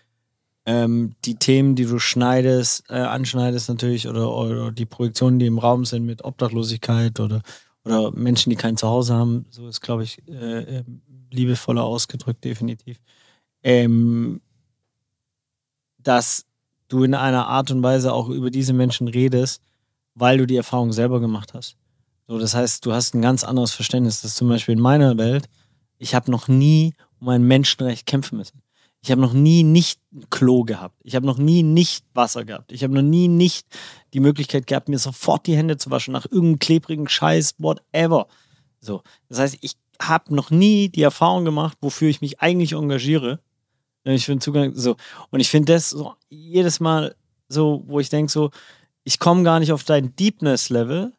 [0.66, 5.60] ähm, die Themen, die du schneidest, äh, anschneidest natürlich oder, oder die Projektionen, die im
[5.60, 7.42] Raum sind mit Obdachlosigkeit oder,
[7.84, 13.00] oder Menschen, die kein Zuhause haben, so ist, glaube ich, äh, ähm, liebevoller ausgedrückt, definitiv.
[13.64, 14.42] Ähm,
[15.98, 16.46] dass
[16.88, 19.62] du in einer Art und Weise auch über diese Menschen redest,
[20.14, 21.78] weil du die Erfahrung selber gemacht hast.
[22.28, 24.22] So, das heißt, du hast ein ganz anderes Verständnis.
[24.22, 25.48] Das zum Beispiel in meiner Welt,
[25.98, 28.62] ich habe noch nie um ein Menschenrecht kämpfen müssen.
[29.02, 31.00] Ich habe noch nie nicht ein Klo gehabt.
[31.04, 32.72] Ich habe noch nie nicht Wasser gehabt.
[32.72, 33.68] Ich habe noch nie nicht
[34.14, 38.28] die Möglichkeit gehabt, mir sofort die Hände zu waschen nach irgendeinem klebrigen Scheiß, whatever.
[38.80, 43.40] So, das heißt, ich habe noch nie die Erfahrung gemacht, wofür ich mich eigentlich engagiere.
[44.04, 44.98] Ich finde Zugang so
[45.32, 47.16] und ich finde das so jedes Mal
[47.48, 48.52] so, wo ich denke so,
[49.04, 51.14] ich komme gar nicht auf dein Deepness Level,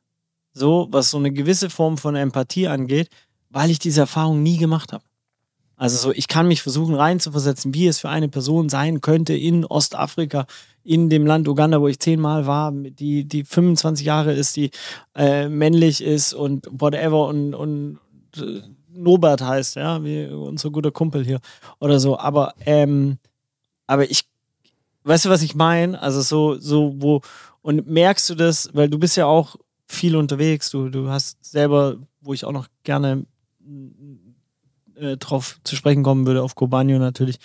[0.53, 3.09] so was so eine gewisse Form von Empathie angeht,
[3.51, 5.05] weil ich diese Erfahrung nie gemacht habe.
[5.77, 9.65] Also so, ich kann mich versuchen reinzuversetzen, wie es für eine Person sein könnte in
[9.65, 10.47] Ostafrika,
[10.85, 14.71] in dem Land Uganda, wo ich zehnmal war, die, die 25 Jahre ist, die
[15.15, 17.99] äh, männlich ist und whatever und, und
[18.37, 21.41] äh, Nobert heißt, ja, wie unser guter Kumpel hier
[21.81, 22.19] oder so.
[22.19, 23.19] Aber, ähm,
[23.87, 24.25] aber ich,
[25.05, 26.01] weißt du, was ich meine?
[26.01, 27.21] Also so, so, wo,
[27.62, 31.97] und merkst du das, weil du bist ja auch viel unterwegs, du, du hast selber,
[32.21, 33.27] wo ich auch noch gerne
[34.97, 37.39] äh, drauf zu sprechen kommen würde, auf Cobanio natürlich,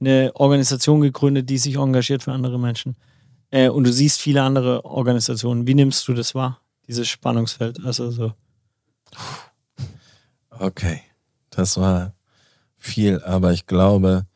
[0.00, 2.96] eine Organisation gegründet, die sich engagiert für andere Menschen.
[3.50, 5.66] Äh, und du siehst viele andere Organisationen.
[5.66, 7.84] Wie nimmst du das wahr, dieses Spannungsfeld?
[7.84, 8.32] Also so.
[10.60, 11.02] Okay,
[11.50, 12.14] das war
[12.76, 14.26] viel, aber ich glaube,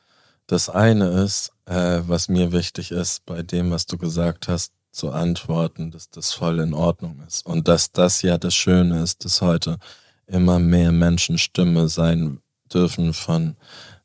[0.46, 5.10] das eine ist, äh, was mir wichtig ist, bei dem, was du gesagt hast, zu
[5.10, 7.46] antworten, dass das voll in Ordnung ist.
[7.46, 9.78] Und dass das ja das Schöne ist, dass heute
[10.26, 12.40] immer mehr Menschen Stimme sein
[12.72, 13.56] dürfen von,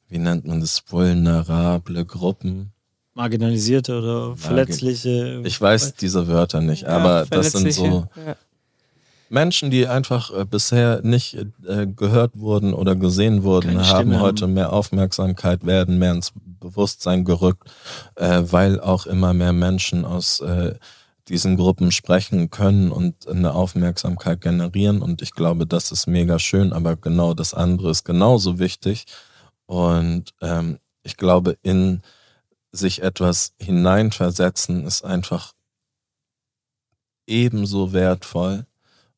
[0.08, 2.72] wie nennt man das, vulnerable Gruppen.
[3.14, 5.42] Marginalisierte oder verletzliche.
[5.44, 8.36] Ich weiß diese Wörter nicht, ja, aber das sind so ja.
[9.30, 14.20] Menschen, die einfach äh, bisher nicht äh, gehört wurden oder gesehen wurden, Keine haben Stimme
[14.22, 17.70] heute mehr Aufmerksamkeit, werden mehr ins Bewusstsein gerückt,
[18.16, 20.42] äh, weil auch immer mehr Menschen aus
[21.28, 25.02] diesen Gruppen sprechen können und eine Aufmerksamkeit generieren.
[25.02, 29.06] Und ich glaube, das ist mega schön, aber genau das andere ist genauso wichtig.
[29.66, 32.02] Und ähm, ich glaube, in
[32.72, 35.54] sich etwas hineinversetzen ist einfach
[37.26, 38.66] ebenso wertvoll.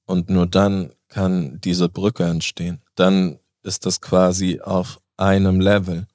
[0.10, 2.82] Und nur dann kann diese Brücke entstehen.
[2.96, 6.08] Dann ist das quasi auf einem Level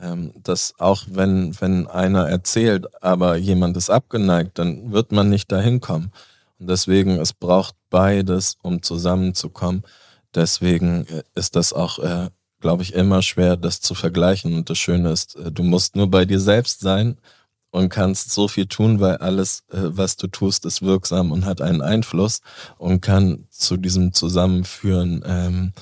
[0.00, 5.50] ähm, dass auch wenn, wenn einer erzählt, aber jemand ist abgeneigt, dann wird man nicht
[5.50, 6.12] dahin kommen.
[6.58, 9.82] Und deswegen, es braucht beides, um zusammenzukommen.
[10.34, 12.28] Deswegen äh, ist das auch, äh,
[12.60, 14.54] glaube ich, immer schwer, das zu vergleichen.
[14.54, 17.18] Und das Schöne ist, äh, du musst nur bei dir selbst sein
[17.70, 21.60] und kannst so viel tun, weil alles, äh, was du tust, ist wirksam und hat
[21.60, 22.40] einen Einfluss
[22.78, 25.72] und kann zu diesem Zusammenführen ähm,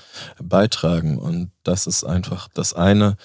[0.43, 1.19] beitragen.
[1.19, 3.17] Und das ist einfach das eine.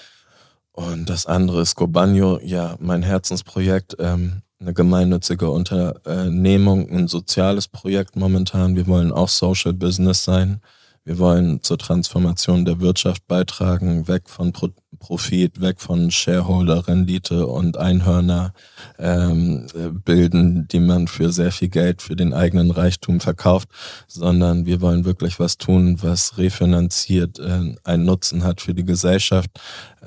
[0.72, 8.16] Und das andere ist Gobagno, ja, mein Herzensprojekt, ähm, eine gemeinnützige Unternehmung, ein soziales Projekt
[8.16, 8.76] momentan.
[8.76, 10.60] Wir wollen auch Social Business sein.
[11.04, 14.68] Wir wollen zur Transformation der Wirtschaft beitragen, weg von Pro
[15.02, 18.52] Profit, weg von Shareholder-Rendite und Einhörner
[19.00, 19.66] ähm,
[20.04, 23.68] bilden, die man für sehr viel Geld für den eigenen Reichtum verkauft,
[24.06, 29.50] sondern wir wollen wirklich was tun, was refinanziert äh, einen Nutzen hat für die Gesellschaft.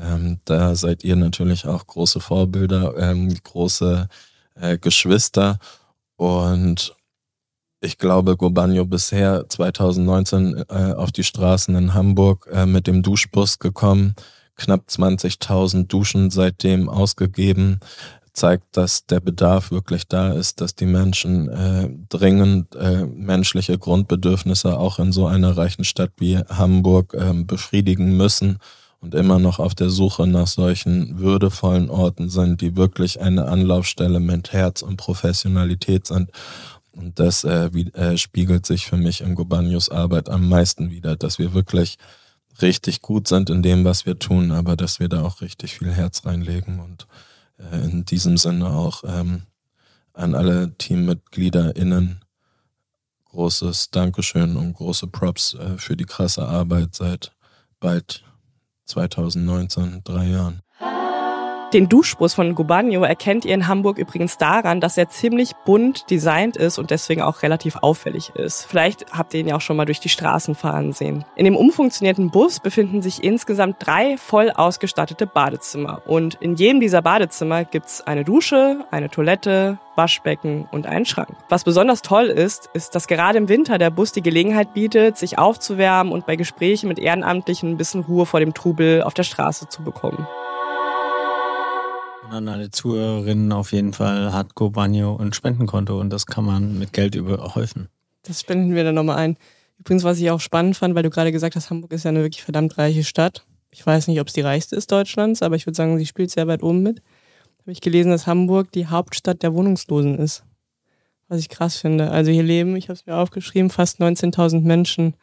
[0.02, 4.08] Ähm, da seid ihr natürlich auch große Vorbilder, ähm, große
[4.56, 5.60] äh, Geschwister
[6.16, 6.96] und
[7.82, 13.60] ich glaube, Gobagno bisher 2019 äh, auf die Straßen in Hamburg äh, mit dem Duschbus
[13.60, 14.16] gekommen,
[14.56, 17.80] knapp 20.000 Duschen seitdem ausgegeben,
[18.36, 24.78] zeigt, dass der Bedarf wirklich da ist, dass die Menschen äh, dringend äh, menschliche Grundbedürfnisse
[24.78, 28.60] auch in so einer reichen Stadt wie Hamburg äh, befriedigen müssen
[29.00, 34.20] und immer noch auf der Suche nach solchen würdevollen Orten sind, die wirklich eine Anlaufstelle
[34.20, 36.32] mit Herz und Professionalität sind.
[36.92, 41.16] Und das äh, wie, äh, spiegelt sich für mich in Gobanius Arbeit am meisten wieder,
[41.16, 41.98] dass wir wirklich
[42.62, 45.92] richtig gut sind in dem, was wir tun, aber dass wir da auch richtig viel
[45.92, 47.08] Herz reinlegen und
[47.60, 49.44] äh, in diesem Sinne auch ähm,
[50.14, 52.22] an alle TeammitgliederInnen
[53.36, 57.34] großes Dankeschön und große Props äh, für die krasse Arbeit seit
[57.82, 58.24] bald
[58.86, 60.62] 2019, drei Jahren.
[61.76, 66.56] Den Duschbus von Gubagno erkennt ihr in Hamburg übrigens daran, dass er ziemlich bunt designt
[66.56, 68.64] ist und deswegen auch relativ auffällig ist.
[68.64, 71.26] Vielleicht habt ihr ihn ja auch schon mal durch die Straßen fahren sehen.
[71.36, 76.02] In dem umfunktionierten Bus befinden sich insgesamt drei voll ausgestattete Badezimmer.
[76.06, 81.36] Und in jedem dieser Badezimmer gibt's eine Dusche, eine Toilette, Waschbecken und einen Schrank.
[81.50, 85.38] Was besonders toll ist, ist, dass gerade im Winter der Bus die Gelegenheit bietet, sich
[85.38, 89.68] aufzuwärmen und bei Gesprächen mit Ehrenamtlichen ein bisschen Ruhe vor dem Trubel auf der Straße
[89.68, 90.26] zu bekommen.
[92.36, 96.78] Und an alle Zuhörerinnen auf jeden Fall hat Gobanio ein Spendenkonto und das kann man
[96.78, 97.88] mit Geld überhäufen.
[98.24, 99.38] Das spenden wir dann nochmal ein.
[99.80, 102.24] Übrigens, was ich auch spannend fand, weil du gerade gesagt hast, Hamburg ist ja eine
[102.24, 103.46] wirklich verdammt reiche Stadt.
[103.72, 106.30] Ich weiß nicht, ob es die reichste ist Deutschlands, aber ich würde sagen, sie spielt
[106.30, 107.02] sehr weit oben mit.
[107.62, 110.44] Habe ich gelesen, dass Hamburg die Hauptstadt der Wohnungslosen ist.
[111.30, 112.12] Was ich krass finde.
[112.12, 115.16] Also hier leben, ich habe es mir aufgeschrieben, fast 19.000 Menschen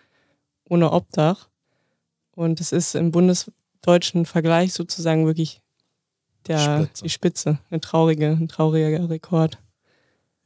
[0.67, 1.51] ohne Obdach.
[2.35, 5.62] Und es ist im bundesdeutschen Vergleich sozusagen wirklich
[6.49, 7.05] der, Spitze.
[7.05, 7.59] die Spitze.
[7.71, 9.59] Eine traurige, ein trauriger Rekord.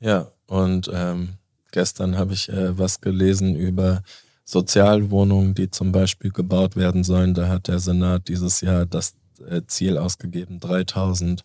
[0.00, 1.34] Ja, und ähm,
[1.72, 4.02] gestern habe ich äh, was gelesen über
[4.44, 7.34] Sozialwohnungen, die zum Beispiel gebaut werden sollen.
[7.34, 9.14] Da hat der Senat dieses Jahr das
[9.48, 11.42] äh, Ziel ausgegeben, 3000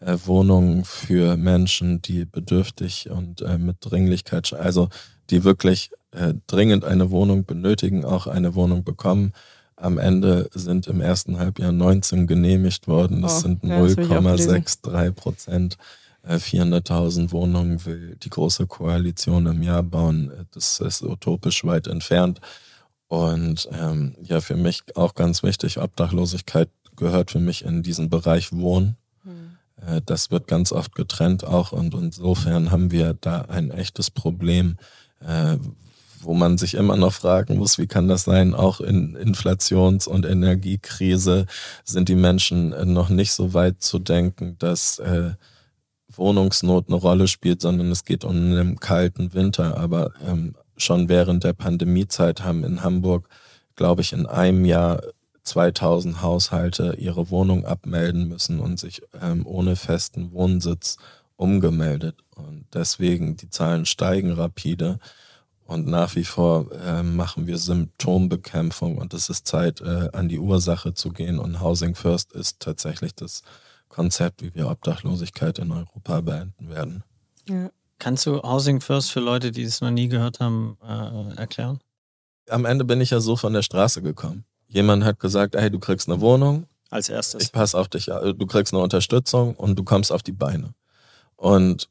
[0.00, 4.88] äh, Wohnungen für Menschen, die bedürftig und äh, mit Dringlichkeit, also
[5.30, 9.32] die wirklich äh, dringend eine Wohnung benötigen, auch eine Wohnung bekommen
[9.80, 13.22] am Ende sind im ersten Halbjahr 19 genehmigt worden.
[13.22, 14.50] Das Oh, sind ja, das hab ich auch gelesen.
[14.54, 15.76] 0,63 Prozent.
[16.22, 20.30] Äh, 400.000 Wohnungen will die große Koalition im Jahr bauen.
[20.30, 22.40] Äh, Das ist utopisch weit entfernt.
[23.08, 28.52] Und ähm, ja, für mich auch ganz wichtig, Obdachlosigkeit gehört für mich in diesen Bereich
[28.52, 28.96] Wohnen.
[29.86, 34.76] Äh, Das wird ganz oft getrennt auch und insofern haben wir da ein echtes Problem,
[35.26, 35.56] äh,
[36.22, 38.54] wo man sich immer noch fragen muss, wie kann das sein?
[38.54, 41.46] Auch in Inflations- und Energiekrise
[41.84, 45.32] sind die Menschen äh, noch nicht so weit zu denken, dass äh,
[46.12, 49.78] Wohnungsnot eine Rolle spielt, sondern es geht um einen kalten Winter.
[49.78, 53.28] Aber ähm, schon während der Pandemiezeit haben in Hamburg,
[53.76, 55.00] glaube ich, in einem Jahr
[55.42, 60.96] 2000 Haushalte ihre Wohnung abmelden müssen und sich ähm, ohne festen Wohnsitz
[61.36, 62.16] umgemeldet.
[62.36, 64.98] Und deswegen die Zahlen steigen rapide.
[65.70, 70.40] Und nach wie vor äh, machen wir Symptombekämpfung und es ist Zeit, äh, an die
[70.40, 71.38] Ursache zu gehen.
[71.38, 73.42] Und Housing First ist tatsächlich das
[73.88, 77.04] Konzept, wie wir Obdachlosigkeit in Europa beenden werden.
[77.48, 77.70] Ja.
[78.00, 81.78] Kannst du Housing First für Leute, die es noch nie gehört haben, äh, erklären?
[82.48, 84.44] Am Ende bin ich ja so von der Straße gekommen.
[84.66, 87.44] Jemand hat gesagt, hey, du kriegst eine Wohnung, Als erstes.
[87.44, 90.74] ich passe auf dich, äh, du kriegst eine Unterstützung und du kommst auf die Beine.
[91.36, 91.88] Und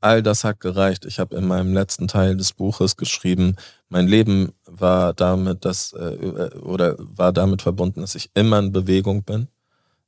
[0.00, 1.04] all das hat gereicht.
[1.04, 3.56] Ich habe in meinem letzten Teil des Buches geschrieben,
[3.88, 9.22] mein Leben war damit, dass, äh, oder war damit verbunden, dass ich immer in Bewegung
[9.22, 9.48] bin.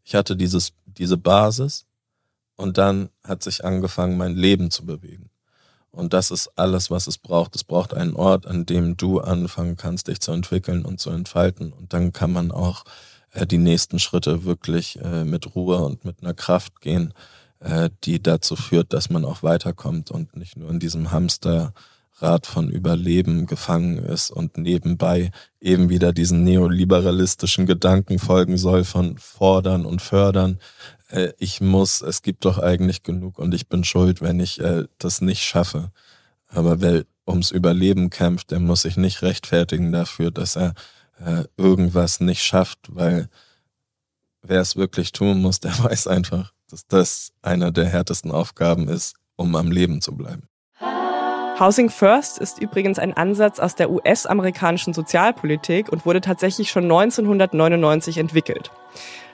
[0.05, 1.87] Ich hatte dieses, diese Basis
[2.57, 5.31] und dann hat sich angefangen, mein Leben zu bewegen.
[5.93, 7.57] Und das ist alles, was es braucht.
[7.57, 11.73] Es braucht einen Ort, an dem du anfangen kannst, dich zu entwickeln und zu entfalten.
[11.73, 12.85] Und dann kann man auch
[13.33, 17.13] äh, die nächsten Schritte wirklich äh, mit Ruhe und mit einer Kraft gehen,
[17.61, 22.71] äh, die dazu führt, dass man auch weiterkommt und nicht nur in diesem Hamsterrad von
[22.71, 30.01] Überleben gefangen ist und nebenbei eben wieder diesen neoliberalistischen Gedanken folgen soll von fordern und
[30.01, 30.59] fördern.
[31.09, 34.85] Äh, ich muss, es gibt doch eigentlich genug und ich bin schuld, wenn ich äh,
[34.97, 35.93] das nicht schaffe.
[36.49, 40.75] Aber wer ums Überleben kämpft, der muss sich nicht rechtfertigen dafür, dass er
[41.59, 43.29] irgendwas nicht schafft, weil
[44.41, 49.15] wer es wirklich tun muss, der weiß einfach, dass das einer der härtesten Aufgaben ist,
[49.37, 50.45] um am Leben zu bleiben.
[51.59, 58.17] Housing First ist übrigens ein Ansatz aus der US-amerikanischen Sozialpolitik und wurde tatsächlich schon 1999
[58.17, 58.71] entwickelt.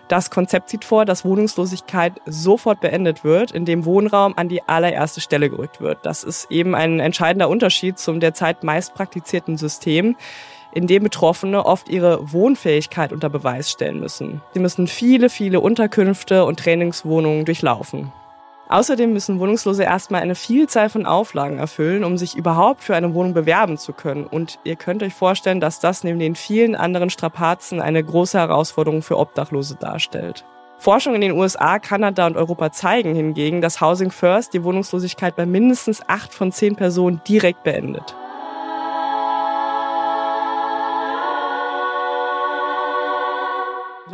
[0.08, 5.50] Das Konzept sieht vor, dass Wohnungslosigkeit sofort beendet wird, indem Wohnraum an die allererste Stelle
[5.50, 5.98] gerückt wird.
[6.04, 10.16] Das ist eben ein entscheidender Unterschied zum derzeit meist praktizierten System,
[10.72, 14.42] in dem Betroffene oft ihre Wohnfähigkeit unter Beweis stellen müssen.
[14.54, 18.12] Sie müssen viele, viele Unterkünfte und Trainingswohnungen durchlaufen.
[18.68, 23.32] Außerdem müssen Wohnungslose erstmal eine Vielzahl von Auflagen erfüllen, um sich überhaupt für eine Wohnung
[23.32, 24.26] bewerben zu können.
[24.26, 29.02] Und ihr könnt euch vorstellen, dass das neben den vielen anderen Strapazen eine große Herausforderung
[29.02, 30.44] für Obdachlose darstellt.
[30.78, 35.46] Forschung in den USA, Kanada und Europa zeigen hingegen, dass Housing First die Wohnungslosigkeit bei
[35.46, 38.14] mindestens acht von zehn Personen direkt beendet.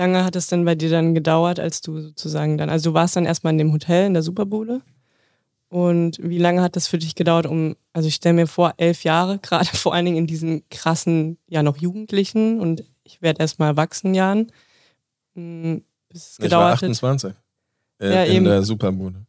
[0.02, 3.14] Lange hat es denn bei dir dann gedauert, als du sozusagen dann, also du warst
[3.16, 4.82] dann erstmal in dem Hotel in der Superbude
[5.68, 9.04] und wie lange hat das für dich gedauert, um, also ich stelle mir vor, elf
[9.04, 13.68] Jahre, gerade vor allen Dingen in diesen krassen, ja noch Jugendlichen und ich werde erstmal
[13.70, 14.50] Erwachsenenjahren,
[15.34, 16.82] hm, bis es Ich war gedauert hat.
[16.84, 17.32] 28
[18.00, 18.44] äh, Ja, in eben.
[18.46, 19.24] der Superbude.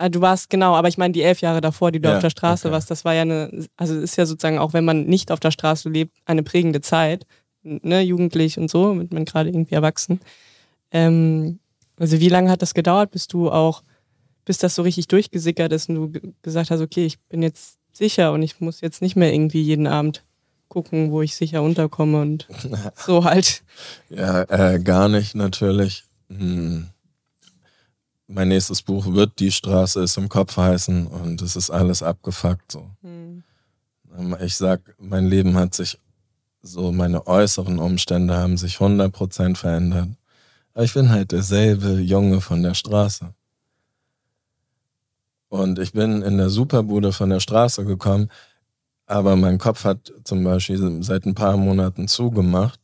[0.00, 2.22] Ah, du warst genau, aber ich meine die elf Jahre davor, die du Ja, auf
[2.22, 2.72] der Straße okay.
[2.72, 5.40] warst, das war ja eine, also es ist ja sozusagen auch, wenn man nicht auf
[5.40, 7.26] der Straße lebt, eine prägende Zeit,
[7.82, 10.20] ne, jugendlich und so, wird man gerade irgendwie erwachsen.
[10.90, 11.58] Ähm,
[11.98, 13.82] also wie lange hat das gedauert, bis du auch,
[14.44, 17.78] bis das so richtig durchgesickert ist und du ge- gesagt hast, okay, ich bin jetzt
[17.92, 20.24] sicher und ich muss jetzt nicht mehr irgendwie jeden Abend
[20.68, 22.46] gucken, wo ich sicher unterkomme und
[22.96, 23.62] so halt.
[24.10, 26.04] Ja, äh, gar nicht natürlich.
[26.28, 26.88] Hm.
[28.26, 32.70] Mein nächstes Buch wird Die Straße ist im Kopf heißen und es ist alles abgefuckt
[32.72, 32.90] so.
[33.02, 33.42] Hm.
[34.16, 35.98] Ähm, Ich sag, mein Leben hat sich
[36.68, 40.08] so, meine äußeren Umstände haben sich 100% verändert.
[40.74, 43.32] Aber ich bin halt derselbe Junge von der Straße.
[45.48, 48.30] Und ich bin in der Superbude von der Straße gekommen,
[49.06, 52.78] aber mein Kopf hat zum Beispiel seit ein paar Monaten zugemacht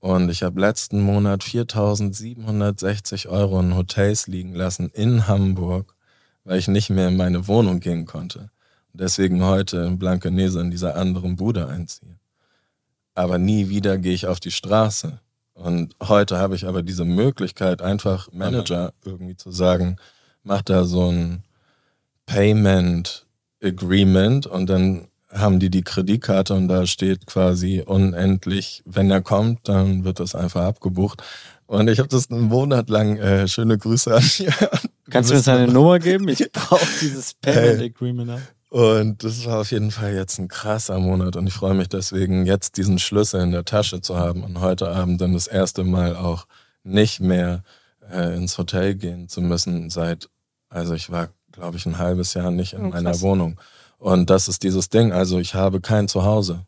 [0.00, 5.94] und ich habe letzten Monat 4.760 Euro in Hotels liegen lassen in Hamburg,
[6.44, 8.50] weil ich nicht mehr in meine Wohnung gehen konnte.
[8.94, 12.17] Deswegen heute in Blankenese in dieser anderen Bude einziehe.
[13.18, 15.18] Aber nie wieder gehe ich auf die Straße.
[15.52, 19.96] Und heute habe ich aber diese Möglichkeit, einfach Manager irgendwie zu sagen,
[20.44, 21.42] mach da so ein
[22.26, 23.26] Payment
[23.60, 29.68] Agreement und dann haben die die Kreditkarte und da steht quasi unendlich, wenn er kommt,
[29.68, 31.20] dann wird das einfach abgebucht.
[31.66, 34.54] Und ich habe das einen Monat lang, äh, schöne Grüße an dir.
[35.10, 36.28] Kannst du mir seine Nummer geben?
[36.28, 38.42] Ich brauche dieses Payment Agreement.
[38.70, 42.44] Und das war auf jeden Fall jetzt ein krasser Monat und ich freue mich deswegen,
[42.44, 46.16] jetzt diesen Schlüssel in der Tasche zu haben und heute Abend dann das erste Mal
[46.16, 46.46] auch
[46.82, 47.62] nicht mehr
[48.10, 50.28] äh, ins Hotel gehen zu müssen seit,
[50.68, 53.58] also ich war, glaube ich, ein halbes Jahr nicht in oh, meiner Wohnung.
[53.96, 56.66] Und das ist dieses Ding, also ich habe kein Zuhause.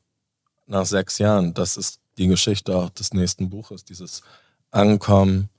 [0.66, 4.22] Nach sechs Jahren, das ist die Geschichte auch des nächsten Buches, dieses
[4.70, 5.50] Ankommen.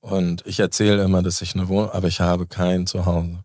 [0.00, 3.44] Und ich erzähle immer, dass ich eine Wohnung, aber ich habe kein Zuhause.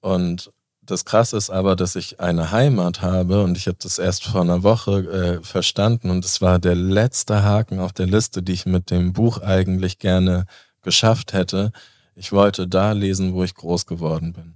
[0.00, 0.52] Und
[0.86, 4.40] das Krasse ist aber, dass ich eine Heimat habe und ich habe das erst vor
[4.40, 8.66] einer Woche äh, verstanden und es war der letzte Haken auf der Liste, die ich
[8.66, 10.46] mit dem Buch eigentlich gerne
[10.82, 11.72] geschafft hätte.
[12.14, 14.54] Ich wollte da lesen, wo ich groß geworden bin.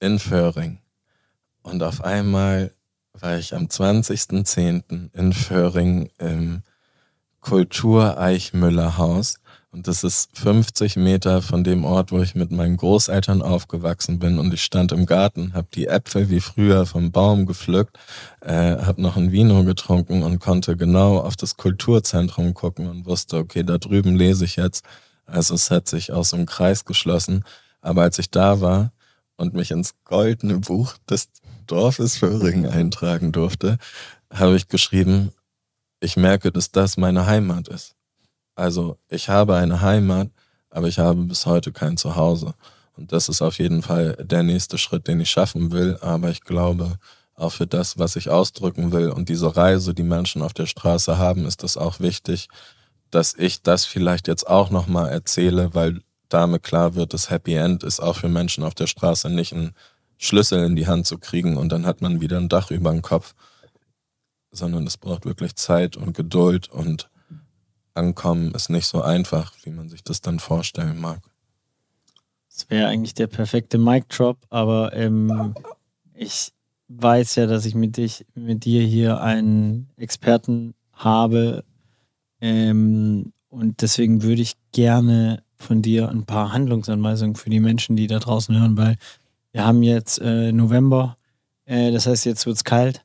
[0.00, 0.78] In Föhring.
[1.62, 2.72] Und auf einmal
[3.12, 5.10] war ich am 20.10.
[5.12, 6.62] in Föhring im
[7.40, 9.47] Kultur-Eichmüller-Haus und
[9.82, 14.38] das ist 50 Meter von dem Ort, wo ich mit meinen Großeltern aufgewachsen bin.
[14.38, 17.98] Und ich stand im Garten, habe die Äpfel wie früher vom Baum gepflückt,
[18.40, 23.38] äh, habe noch ein Vino getrunken und konnte genau auf das Kulturzentrum gucken und wusste,
[23.38, 24.84] okay, da drüben lese ich jetzt.
[25.26, 27.44] Also es hat sich aus einem Kreis geschlossen.
[27.80, 28.92] Aber als ich da war
[29.36, 31.28] und mich ins goldene Buch des
[31.66, 33.78] Dorfes Föhringen eintragen durfte,
[34.32, 35.32] habe ich geschrieben,
[36.00, 37.97] ich merke, dass das meine Heimat ist.
[38.58, 40.30] Also ich habe eine Heimat,
[40.68, 42.54] aber ich habe bis heute kein Zuhause.
[42.96, 45.96] Und das ist auf jeden Fall der nächste Schritt, den ich schaffen will.
[46.00, 46.98] Aber ich glaube,
[47.36, 51.18] auch für das, was ich ausdrücken will und diese Reise, die Menschen auf der Straße
[51.18, 52.48] haben, ist das auch wichtig,
[53.12, 57.84] dass ich das vielleicht jetzt auch nochmal erzähle, weil damit klar wird, das Happy End
[57.84, 59.72] ist auch für Menschen auf der Straße nicht ein
[60.18, 63.02] Schlüssel in die Hand zu kriegen und dann hat man wieder ein Dach über dem
[63.02, 63.36] Kopf,
[64.50, 67.08] sondern es braucht wirklich Zeit und Geduld und
[67.98, 71.20] Ankommen ist nicht so einfach, wie man sich das dann vorstellen mag.
[72.50, 75.54] Das wäre eigentlich der perfekte Mic-Drop, aber ähm,
[76.14, 76.52] ich
[76.88, 81.64] weiß ja, dass ich mit, dich, mit dir hier einen Experten habe
[82.40, 88.06] ähm, und deswegen würde ich gerne von dir ein paar Handlungsanweisungen für die Menschen, die
[88.06, 88.96] da draußen hören, weil
[89.52, 91.16] wir haben jetzt äh, November,
[91.64, 93.04] äh, das heißt, jetzt wird es kalt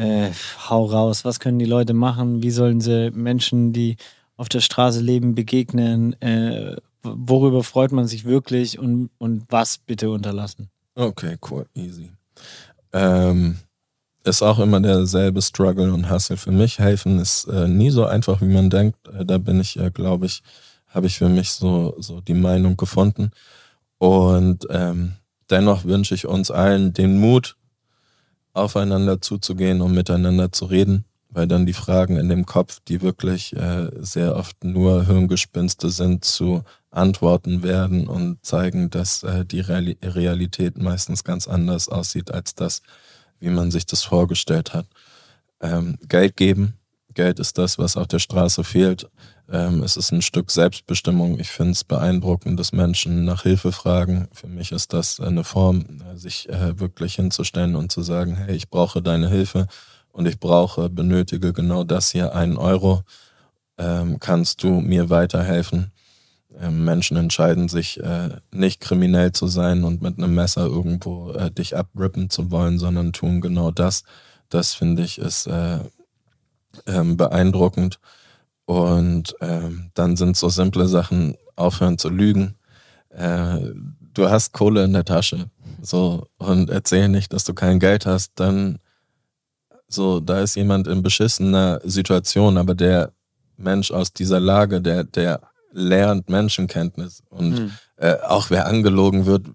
[0.00, 0.30] äh,
[0.68, 2.42] hau raus, was können die Leute machen?
[2.42, 3.96] Wie sollen sie Menschen, die
[4.36, 6.20] auf der Straße leben, begegnen?
[6.22, 10.70] Äh, worüber freut man sich wirklich und, und was bitte unterlassen?
[10.94, 12.12] Okay, cool, easy.
[12.92, 13.58] Ähm,
[14.24, 16.78] ist auch immer derselbe Struggle und Hustle für mich.
[16.78, 18.96] Helfen ist äh, nie so einfach, wie man denkt.
[19.08, 20.42] Äh, da bin ich, äh, glaube ich,
[20.88, 23.32] habe ich für mich so, so die Meinung gefunden.
[23.98, 25.12] Und ähm,
[25.50, 27.56] dennoch wünsche ich uns allen den Mut,
[28.52, 33.54] aufeinander zuzugehen und miteinander zu reden, weil dann die Fragen in dem Kopf, die wirklich
[33.56, 39.94] äh, sehr oft nur Hirngespinste sind, zu antworten werden und zeigen, dass äh, die Real
[40.02, 42.82] Realität meistens ganz anders aussieht als das,
[43.38, 44.86] wie man sich das vorgestellt hat.
[45.60, 46.74] Ähm, Geld geben,
[47.14, 49.08] Geld ist das, was auf der Straße fehlt.
[49.50, 51.40] Ähm, es ist ein Stück Selbstbestimmung.
[51.40, 54.28] Ich finde es beeindruckend, dass Menschen nach Hilfe fragen.
[54.32, 58.54] Für mich ist das eine Form, äh, sich äh, wirklich hinzustellen und zu sagen, hey,
[58.54, 59.66] ich brauche deine Hilfe
[60.12, 63.02] und ich brauche, benötige genau das hier, einen Euro.
[63.76, 65.90] Ähm, kannst du mir weiterhelfen?
[66.60, 71.50] Ähm, Menschen entscheiden sich äh, nicht kriminell zu sein und mit einem Messer irgendwo äh,
[71.50, 74.04] dich abrippen zu wollen, sondern tun genau das.
[74.48, 75.78] Das finde ich ist äh,
[76.86, 77.98] ähm, beeindruckend.
[78.70, 82.54] Und ähm, dann sind so simple Sachen, aufhören zu lügen.
[83.08, 83.58] Äh,
[84.14, 85.50] du hast Kohle in der Tasche.
[85.82, 88.78] So, und erzähl nicht, dass du kein Geld hast, dann
[89.88, 93.12] so, da ist jemand in beschissener Situation, aber der
[93.56, 95.40] Mensch aus dieser Lage, der, der
[95.72, 97.24] lernt Menschenkenntnis.
[97.28, 97.72] Und mhm.
[97.96, 99.48] äh, auch wer angelogen wird,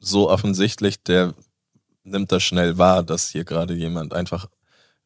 [0.00, 1.32] so offensichtlich, der
[2.02, 4.48] nimmt das schnell wahr, dass hier gerade jemand einfach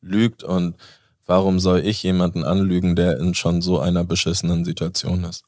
[0.00, 0.76] lügt und
[1.30, 5.44] Warum soll ich jemanden anlügen, der in schon so einer beschissenen Situation ist?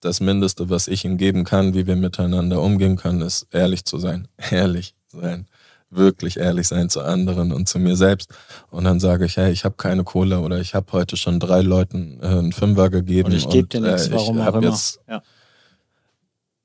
[0.00, 3.98] Das Mindeste, was ich ihm geben kann, wie wir miteinander umgehen können, ist ehrlich zu
[3.98, 4.26] sein.
[4.50, 5.46] Ehrlich sein.
[5.90, 8.34] Wirklich ehrlich sein zu anderen und zu mir selbst.
[8.68, 11.60] Und dann sage ich, hey, ich habe keine Kohle oder ich habe heute schon drei
[11.60, 13.28] Leuten äh, einen Fünfer gegeben.
[13.28, 14.70] Und ich gebe dir nichts, äh, warum auch immer.
[14.70, 15.22] Jetzt, ja.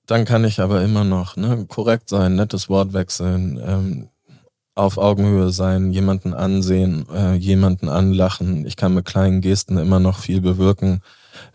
[0.08, 4.10] Dann kann ich aber immer noch ne, korrekt sein, nettes Wort wechseln, ähm,
[4.80, 8.66] auf Augenhöhe sein, jemanden ansehen, äh, jemanden anlachen.
[8.66, 11.02] Ich kann mit kleinen Gesten immer noch viel bewirken.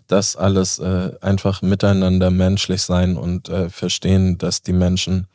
[0.06, 5.26] Das alles äh, einfach miteinander menschlich sein und äh, verstehen, dass die Menschen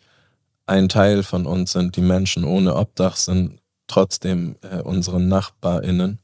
[0.68, 1.96] ein Teil von uns sind.
[1.96, 6.20] Die Menschen ohne Obdach sind trotzdem äh, unsere NachbarInnen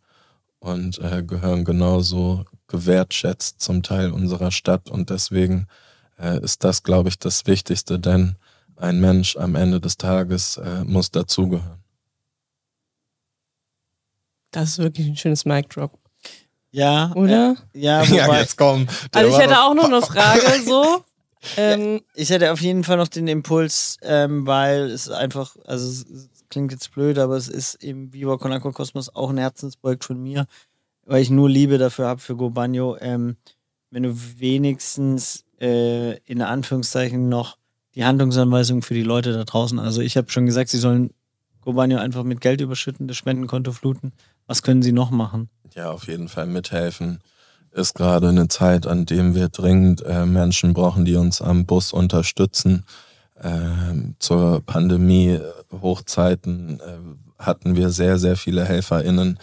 [0.60, 4.90] und äh, gehören genauso gewertschätzt zum Teil unserer Stadt.
[4.90, 5.66] Und deswegen
[6.20, 8.36] äh, ist das, glaube ich, das Wichtigste, denn
[8.78, 11.84] ein Mensch am Ende des Tages äh, muss dazugehören.
[14.52, 16.00] Das ist wirklich ein schönes Mic Drop.
[16.72, 17.12] Ja.
[17.16, 17.56] Oder?
[17.74, 18.88] Äh, ja, ja, wobei, jetzt komm.
[19.12, 21.04] Also ich hätte auch noch eine Frage so.
[21.58, 26.06] Ähm, ich hätte auf jeden Fall noch den Impuls, ähm, weil es einfach, also es,
[26.50, 30.22] klingt jetzt blöd, aber es ist im Viva Con Aqua Kosmos auch ein Herzensprojekt von
[30.22, 30.46] mir,
[31.06, 32.98] weil ich nur Liebe dafür habe für Go Bagno.
[33.00, 33.38] Ähm,
[33.90, 37.58] wenn du wenigstens äh, in Anführungszeichen noch
[37.96, 41.12] die Handlungsanweisung für die Leute da draußen, also ich habe schon gesagt, sie sollen
[41.62, 44.14] Go Bagno einfach mit Geld überschütten, das Spendenkonto fluten.
[44.46, 45.50] Was können sie noch machen?
[45.74, 47.22] Ja, auf jeden Fall mithelfen.
[47.72, 51.92] Ist gerade eine Zeit, an dem wir dringend äh, Menschen brauchen, die uns am Bus
[51.92, 52.86] unterstützen.
[53.42, 57.00] Ähm, zur Pandemie-Hochzeiten äh,
[57.40, 59.40] hatten wir sehr, sehr viele HelferInnen.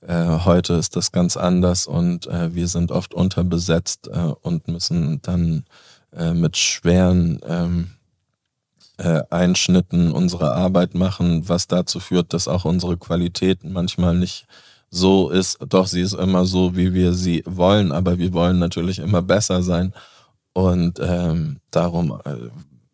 [0.00, 5.20] Äh, heute ist das ganz anders und äh, wir sind oft unterbesetzt äh, und müssen
[5.22, 5.64] dann
[6.16, 7.90] äh, mit schweren ähm,
[8.98, 14.46] äh, Einschnitten unsere Arbeit machen, was dazu führt, dass auch unsere Qualität manchmal nicht
[14.90, 15.58] so ist.
[15.68, 19.62] Doch sie ist immer so, wie wir sie wollen, aber wir wollen natürlich immer besser
[19.62, 19.92] sein.
[20.52, 22.48] Und ähm, darum, äh,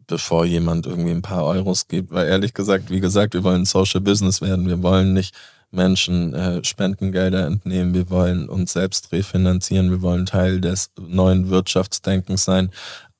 [0.07, 4.01] bevor jemand irgendwie ein paar Euros gibt, weil ehrlich gesagt, wie gesagt, wir wollen Social
[4.01, 4.67] Business werden.
[4.67, 5.35] Wir wollen nicht
[5.71, 7.95] Menschen äh, Spendengelder entnehmen.
[7.95, 9.91] Wir wollen uns selbst refinanzieren.
[9.91, 12.71] Wir wollen Teil des neuen Wirtschaftsdenkens sein.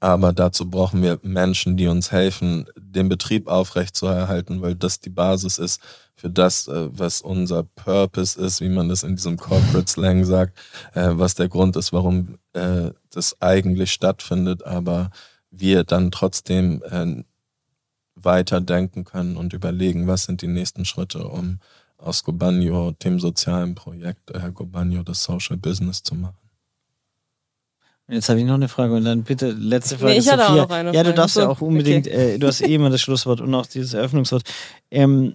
[0.03, 5.59] Aber dazu brauchen wir Menschen, die uns helfen, den Betrieb aufrechtzuerhalten, weil das die Basis
[5.59, 5.81] ist
[6.17, 10.59] für das, äh, was unser Purpose ist, wie man das in diesem Corporate Slang sagt,
[10.95, 15.13] äh, was der Grund ist, warum äh, das eigentlich stattfindet, aber
[15.53, 16.83] wir dann trotzdem
[18.17, 21.61] weiterdenken können und überlegen, was sind die nächsten Schritte, um
[21.97, 26.42] aus Gobanio, dem sozialen Projekt Gobanio, das Social Business zu machen.
[28.13, 30.13] Jetzt habe ich noch eine Frage und dann bitte letzte Frage.
[30.13, 30.65] Nee, ich hatte Sophia.
[30.65, 31.15] auch noch eine ja, du Frage.
[31.15, 32.35] darfst ja auch unbedingt, okay.
[32.35, 34.43] äh, du hast eh immer das Schlusswort und auch dieses Eröffnungswort.
[34.91, 35.35] Ähm,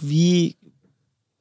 [0.00, 0.56] wie,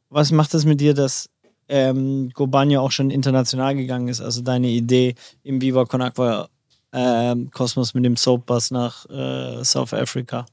[0.09, 1.29] was macht das mit dir, dass
[1.69, 4.19] ähm, Gobanya auch schon international gegangen ist?
[4.19, 5.13] Also deine Idee
[5.43, 6.49] im Viva Con Aqua
[6.91, 10.47] ähm, Kosmos mit dem Soapbus nach äh, South Africa.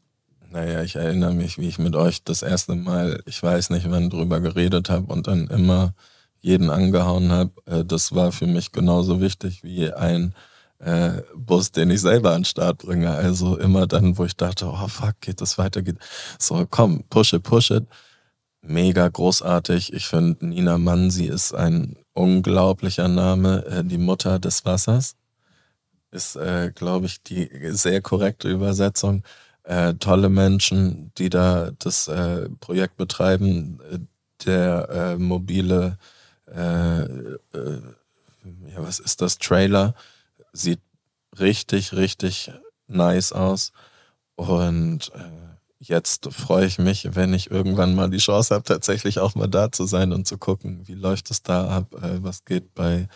[0.50, 4.10] Naja, ich erinnere mich, wie ich mit euch das erste Mal, ich weiß nicht wann,
[4.10, 5.94] drüber geredet habe und dann immer
[6.40, 7.52] jeden angehauen habe.
[7.66, 10.34] Äh, das war für mich genauso wichtig wie ein
[10.78, 13.10] äh, Bus, den ich selber an den Start bringe.
[13.10, 15.98] Also immer dann, wo ich dachte, oh fuck, geht das weiter, geht.
[16.38, 17.86] So, komm, push it, push it.
[18.62, 19.92] Mega großartig.
[19.92, 23.64] Ich finde, Nina Mansi ist ein unglaublicher Name.
[23.66, 25.16] Äh, die Mutter des Wassers
[26.10, 29.22] ist, äh, glaube ich, die sehr korrekte Übersetzung.
[29.64, 33.80] Äh, tolle Menschen, die da das äh, Projekt betreiben.
[33.92, 33.98] Äh,
[34.46, 35.98] Der äh, mobile,
[36.54, 37.82] äh, äh,
[38.72, 39.38] ja, was ist das?
[39.38, 39.94] Trailer
[40.52, 40.80] sieht
[41.38, 42.50] richtig, richtig
[42.86, 43.72] nice aus.
[44.36, 49.34] Und äh, jetzt freue ich mich, wenn ich irgendwann mal die Chance habe, tatsächlich auch
[49.34, 52.74] mal da zu sein und zu gucken, wie läuft es da ab, äh, was geht
[52.74, 53.08] bei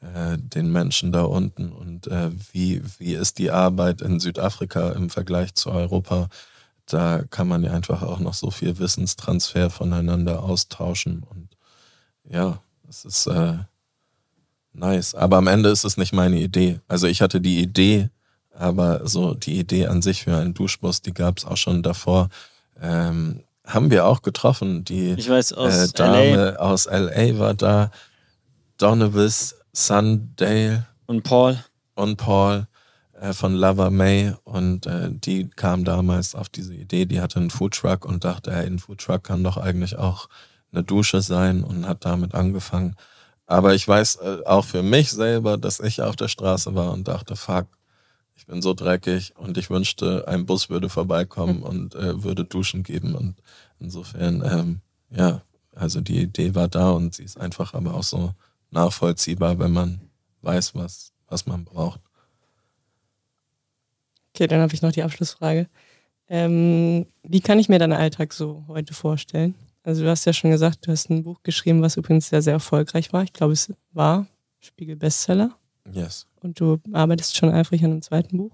[0.00, 2.08] äh, den Menschen da unten und
[2.52, 6.28] wie, wie ist die Arbeit in Südafrika im Vergleich zu Europa.
[6.86, 11.50] Da kann man ja einfach auch noch so viel Wissenstransfer voneinander austauschen und
[12.24, 13.54] ja, es ist äh,
[14.72, 15.14] nice.
[15.14, 16.80] Aber am Ende ist es nicht meine Idee.
[16.88, 18.10] Also ich hatte die Idee,
[18.52, 22.28] aber so die Idee an sich für einen Duschbus, die gab es auch schon davor.
[22.80, 24.84] Ähm, haben wir auch getroffen.
[24.84, 27.90] Die Ich weiß, aus äh, Dame aus LA war da.
[28.78, 31.62] Donovis, Sundale Und Paul.
[31.94, 32.66] und Paul
[33.20, 37.50] äh, von Lover May und äh, die kam damals auf diese Idee, die hatte einen
[37.50, 40.28] Foodtruck und dachte, hey, ein Foodtruck kann doch eigentlich auch
[40.72, 42.96] eine Dusche sein und hat damit angefangen.
[43.46, 47.08] Aber ich weiß äh, auch für mich selber, dass ich auf der Straße war und
[47.08, 47.66] dachte, fuck,
[48.36, 52.84] ich bin so dreckig und ich wünschte, ein Bus würde vorbeikommen und äh, würde Duschen
[52.84, 53.14] geben.
[53.14, 53.36] Und
[53.80, 55.42] insofern, ähm, ja,
[55.74, 58.32] also die Idee war da und sie ist einfach aber auch so
[58.70, 60.00] nachvollziehbar, wenn man
[60.42, 62.00] weiß, was, was man braucht.
[64.34, 65.68] Okay, dann habe ich noch die Abschlussfrage.
[66.28, 69.54] Ähm, wie kann ich mir deinen Alltag so heute vorstellen?
[69.82, 72.54] Also du hast ja schon gesagt, du hast ein Buch geschrieben, was übrigens sehr, sehr
[72.54, 73.22] erfolgreich war.
[73.22, 74.26] Ich glaube, es war
[74.60, 75.56] Spiegel Bestseller.
[75.90, 76.26] Yes.
[76.42, 78.52] Und du arbeitest schon eifrig an einem zweiten Buch.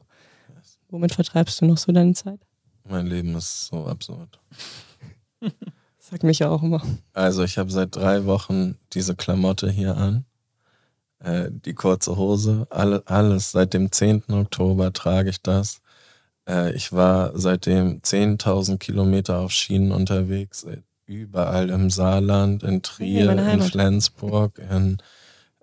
[0.88, 2.40] Womit vertreibst du noch so deine Zeit?
[2.88, 4.38] Mein Leben ist so absurd.
[5.98, 6.80] Sag mich ja auch immer.
[7.12, 10.24] Also ich habe seit drei Wochen diese Klamotte hier an.
[11.18, 13.50] Äh, die kurze Hose, alle, alles.
[13.50, 14.30] Seit dem 10.
[14.30, 15.80] Oktober trage ich das.
[16.48, 23.32] Äh, ich war seitdem 10.000 Kilometer auf Schienen unterwegs, äh, überall im Saarland, in Trier,
[23.32, 24.98] in Flensburg, in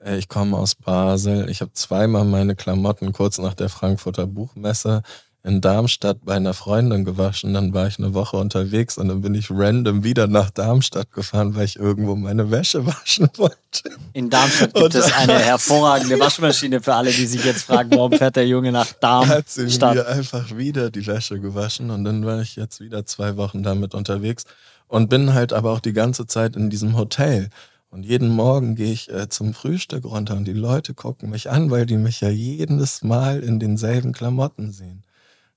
[0.03, 1.49] äh, ich komme aus Basel.
[1.49, 5.03] Ich habe zweimal meine Klamotten kurz nach der Frankfurter Buchmesse
[5.45, 7.53] in Darmstadt bei einer Freundin gewaschen.
[7.53, 11.53] Dann war ich eine Woche unterwegs und dann bin ich random wieder nach Darmstadt gefahren,
[11.55, 13.89] weil ich irgendwo meine Wäsche waschen wollte.
[14.13, 18.13] In Darmstadt gibt und es eine hervorragende Waschmaschine für alle, die sich jetzt fragen, warum
[18.13, 19.37] fährt der Junge nach Darmstadt?
[19.37, 23.35] Hat sie mir einfach wieder die Wäsche gewaschen und dann war ich jetzt wieder zwei
[23.35, 24.45] Wochen damit unterwegs
[24.93, 27.49] und bin halt aber auch die ganze Zeit in diesem Hotel.
[27.89, 31.71] Und jeden Morgen gehe ich äh, zum Frühstück runter und die Leute gucken mich an,
[31.71, 35.03] weil die mich ja jedes Mal in denselben Klamotten sehen.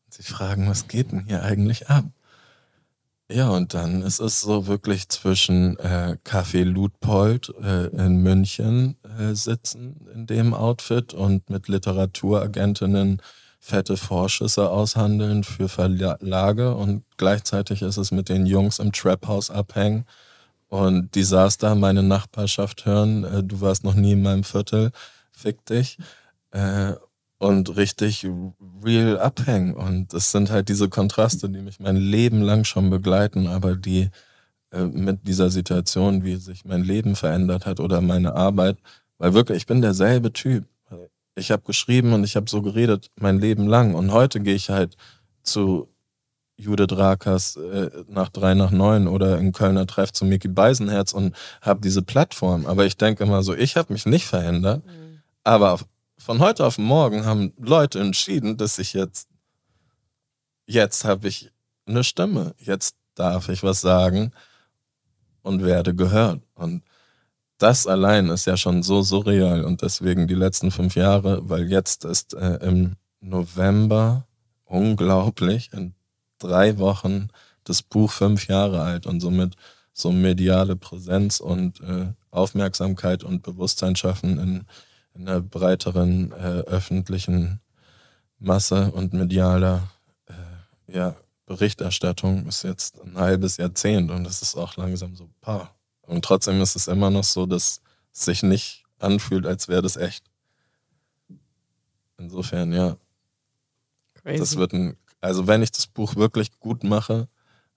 [0.07, 2.07] Und sie fragen, was geht denn hier eigentlich ab?
[3.31, 9.35] Ja, und dann ist es so wirklich zwischen äh, Café Ludpold äh, in München äh,
[9.35, 13.21] sitzen in dem Outfit und mit Literaturagentinnen
[13.67, 19.51] fette Vorschüsse aushandeln für Verlage und gleichzeitig ist es mit den Jungs im Trap House
[19.51, 20.07] abhängen
[20.69, 21.11] und
[21.63, 24.91] da, meine Nachbarschaft hören, äh, du warst noch nie in meinem Viertel,
[25.33, 25.99] fick dich.
[26.51, 26.95] Äh,
[27.39, 28.27] und richtig
[28.83, 29.75] real abhängen.
[29.75, 34.09] Und das sind halt diese Kontraste, die mich mein Leben lang schon begleiten, aber die
[34.73, 38.79] äh, mit dieser Situation, wie sich mein Leben verändert hat oder meine Arbeit,
[39.19, 40.65] weil wirklich, ich bin derselbe Typ.
[41.37, 43.95] Ich habe geschrieben und ich habe so geredet mein Leben lang.
[43.95, 44.97] Und heute gehe ich halt
[45.43, 45.89] zu
[46.57, 51.37] Judith Rakers äh, nach drei nach neun oder in Kölner Treff zu Mickey Beisenherz und
[51.61, 52.65] habe diese Plattform.
[52.65, 54.85] Aber ich denke immer so, ich habe mich nicht verändert.
[54.87, 55.21] Mhm.
[55.45, 55.85] Aber auf,
[56.17, 59.29] von heute auf morgen haben Leute entschieden, dass ich jetzt,
[60.67, 61.53] jetzt habe ich
[61.85, 62.55] eine Stimme.
[62.59, 64.33] Jetzt darf ich was sagen
[65.43, 66.41] und werde gehört.
[66.55, 66.83] Und
[67.59, 72.05] das allein ist ja schon so surreal und deswegen die letzten fünf Jahre, weil jetzt
[72.05, 74.27] ist äh, im November
[74.65, 75.95] unglaublich, in
[76.39, 77.29] drei Wochen
[77.65, 79.55] das Buch fünf Jahre alt und somit
[79.93, 84.67] so mediale Präsenz und äh, Aufmerksamkeit und Bewusstsein schaffen in,
[85.15, 87.61] in einer breiteren äh, öffentlichen
[88.39, 89.89] Masse und medialer
[90.27, 95.76] äh, ja, Berichterstattung ist jetzt ein halbes Jahrzehnt und das ist auch langsam so paar.
[96.07, 97.81] Und trotzdem ist es immer noch so, dass
[98.13, 100.25] es sich nicht anfühlt, als wäre das echt.
[102.19, 102.97] Insofern, ja.
[104.15, 104.39] Crazy.
[104.39, 104.97] Das wird ein
[105.27, 107.29] also wenn ich das Buch wirklich gut mache,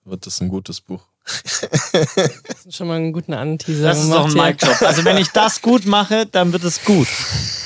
[0.04, 1.02] wird es ein gutes Buch.
[1.24, 3.88] das ist schon mal einen guten Anteaser.
[3.88, 4.80] Das ist doch ein Mic-Job.
[4.82, 7.08] Also wenn ich das gut mache, dann wird es gut.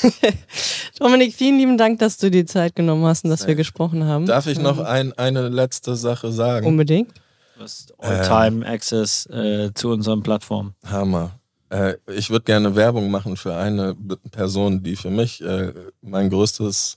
[0.98, 4.26] Dominik, vielen lieben Dank, dass du die Zeit genommen hast und dass wir gesprochen haben.
[4.26, 6.66] Darf ich noch ein, eine letzte Sache sagen?
[6.66, 7.12] Unbedingt.
[7.54, 10.74] Du hast All-Time-Access äh, zu unseren Plattformen.
[10.84, 11.38] Hammer.
[11.70, 13.94] Äh, ich würde gerne Werbung machen für eine
[14.30, 16.96] Person, die für mich äh, mein größtes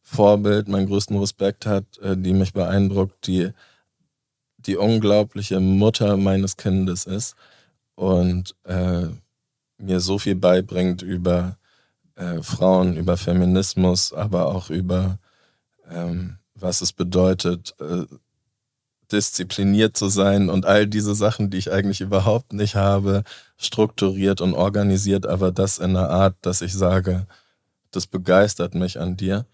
[0.00, 3.50] Vorbild, meinen größten Respekt hat, äh, die mich beeindruckt, die
[4.56, 7.36] die unglaubliche Mutter meines Kindes ist
[7.94, 9.06] und äh,
[9.78, 11.58] mir so viel beibringt über
[12.16, 15.18] äh, Frauen, über Feminismus, aber auch über
[15.88, 18.04] ähm, was es bedeutet, äh,
[19.08, 23.24] diszipliniert zu sein und all diese Sachen, die ich eigentlich überhaupt nicht habe,
[23.56, 27.26] strukturiert und organisiert, aber das in einer Art, dass ich sage,
[27.90, 29.46] das begeistert mich an dir.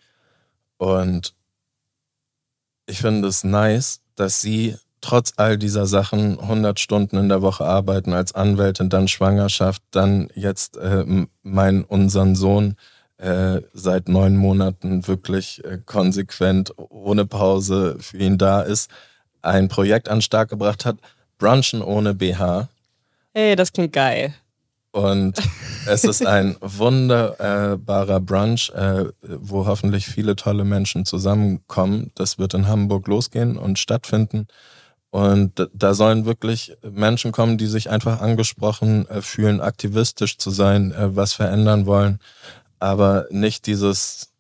[0.77, 1.35] Und
[2.87, 7.65] ich finde es nice, dass sie trotz all dieser Sachen 100 Stunden in der Woche
[7.65, 11.05] arbeiten als Anwältin, dann Schwangerschaft, dann jetzt äh,
[11.43, 12.77] mein, unseren Sohn
[13.19, 18.91] äh, seit neun Monaten wirklich äh, konsequent, ohne Pause für ihn da ist,
[19.45, 20.97] ein Projekt an Start gebracht hat,
[21.39, 22.69] Brunchen ohne BH.
[23.33, 24.35] Hey, das klingt geil.
[24.93, 25.35] Und
[25.87, 32.13] es ist ein wunderbarer Brunch, äh, wo hoffentlich viele tolle Menschen zusammenkommen.
[32.15, 34.47] Das wird in Hamburg losgehen und stattfinden.
[35.11, 40.93] Und da sollen wirklich Menschen kommen, die sich einfach angesprochen äh, fühlen, aktivistisch zu sein,
[40.93, 42.21] äh, was verändern wollen,
[42.79, 44.31] aber nicht dieses,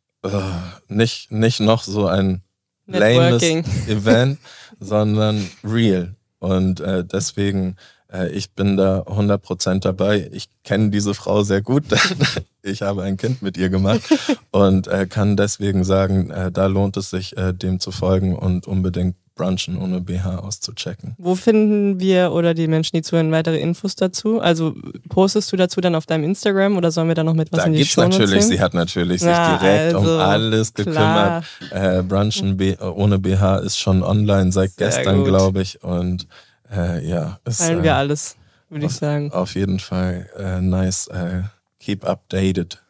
[0.89, 2.43] nicht, nicht noch so ein
[2.87, 3.43] lames
[3.89, 4.39] Event,
[4.81, 6.15] sondern real.
[6.39, 7.77] Und deswegen
[8.15, 10.29] äh, ich bin da 100% dabei.
[10.33, 11.85] Ich kenne diese Frau sehr gut,
[12.63, 14.03] ich habe ein Kind mit ihr gemacht
[14.51, 18.67] und äh, kann deswegen sagen, äh, da lohnt es sich, äh, dem zu folgen und
[18.67, 21.15] unbedingt Brunchen ohne BH auszuchecken.
[21.19, 24.41] Wo finden wir oder die Menschen, die zuhören, weitere Infos dazu?
[24.41, 24.75] Also
[25.09, 27.67] postest du dazu dann auf deinem Instagram oder sollen wir da noch mit was da
[27.67, 31.45] in die gibt's Show natürlich, sie hat natürlich Na, sich direkt also, um alles gekümmert.
[31.71, 35.83] Äh, Brunchen ohne BH ist schon online seit Sehr gestern, glaube ich.
[35.83, 36.29] Und
[36.71, 37.39] äh, ja.
[37.45, 38.37] Teilen wir äh, alles,
[38.69, 39.33] würde ich sagen.
[39.33, 41.09] Auf jeden Fall äh, nice.
[41.09, 41.43] Äh,
[41.81, 42.81] keep updated.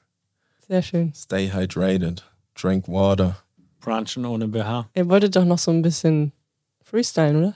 [0.68, 1.12] Sehr schön.
[1.14, 2.22] Stay hydrated.
[2.54, 3.36] Drink water.
[3.80, 4.88] Brunchen ohne BH.
[4.94, 6.32] Ihr wolltet doch noch so ein bisschen
[6.84, 7.54] freestylen, oder?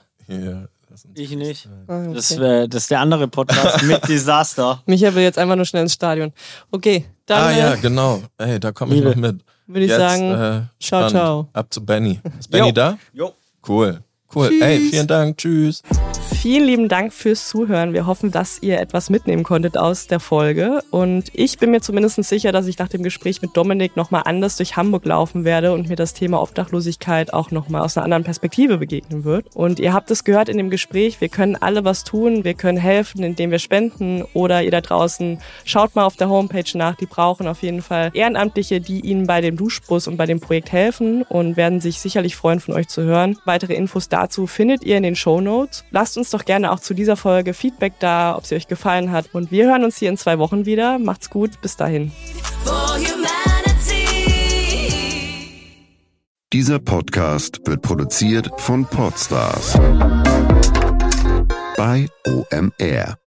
[0.90, 1.68] Uns Ich nicht.
[1.86, 2.14] Ah, okay.
[2.14, 4.82] Das, wär, das ist der andere Podcast mit Desaster.
[4.86, 6.32] Micha will jetzt einfach nur schnell ins Stadion.
[6.70, 8.20] Okay, dann Ah ja, äh, genau.
[8.38, 9.44] Ey, da komme ich noch mit.
[9.66, 11.48] würde ich Jetzt, sagen, äh, ciao, ciao.
[11.52, 12.20] Ab zu Benny.
[12.38, 12.72] Ist Benny Jo.
[12.72, 12.98] da?
[13.12, 13.32] Jo.
[13.66, 14.02] Cool.
[14.34, 14.48] Cool.
[14.48, 14.62] Tschüss.
[14.62, 15.36] Ey, vielen Dank.
[15.38, 15.82] Tschüss.
[16.40, 17.94] Vielen lieben Dank fürs Zuhören.
[17.94, 20.84] Wir hoffen, dass ihr etwas mitnehmen konntet aus der Folge.
[20.92, 24.56] Und ich bin mir zumindest sicher, dass ich nach dem Gespräch mit Dominik nochmal anders
[24.56, 28.78] durch Hamburg laufen werde und mir das Thema Obdachlosigkeit auch nochmal aus einer anderen Perspektive
[28.78, 29.46] begegnen wird.
[29.56, 32.44] Und ihr habt es gehört in dem Gespräch, wir können alle was tun.
[32.44, 34.22] Wir können helfen, indem wir spenden.
[34.32, 36.94] Oder ihr da draußen, schaut mal auf der Homepage nach.
[36.94, 40.70] Die brauchen auf jeden Fall Ehrenamtliche, die ihnen bei dem Duschbus und bei dem Projekt
[40.70, 43.36] helfen und werden sich sicherlich freuen, von euch zu hören.
[43.44, 45.84] Weitere Infos dazu findet ihr in den Show Notes.
[45.90, 49.34] Lasst uns doch gerne auch zu dieser Folge Feedback da, ob sie euch gefallen hat.
[49.34, 50.98] Und wir hören uns hier in zwei Wochen wieder.
[50.98, 52.12] Macht's gut, bis dahin.
[56.52, 59.78] Dieser Podcast wird produziert von Podstars
[61.76, 63.16] bei OMR.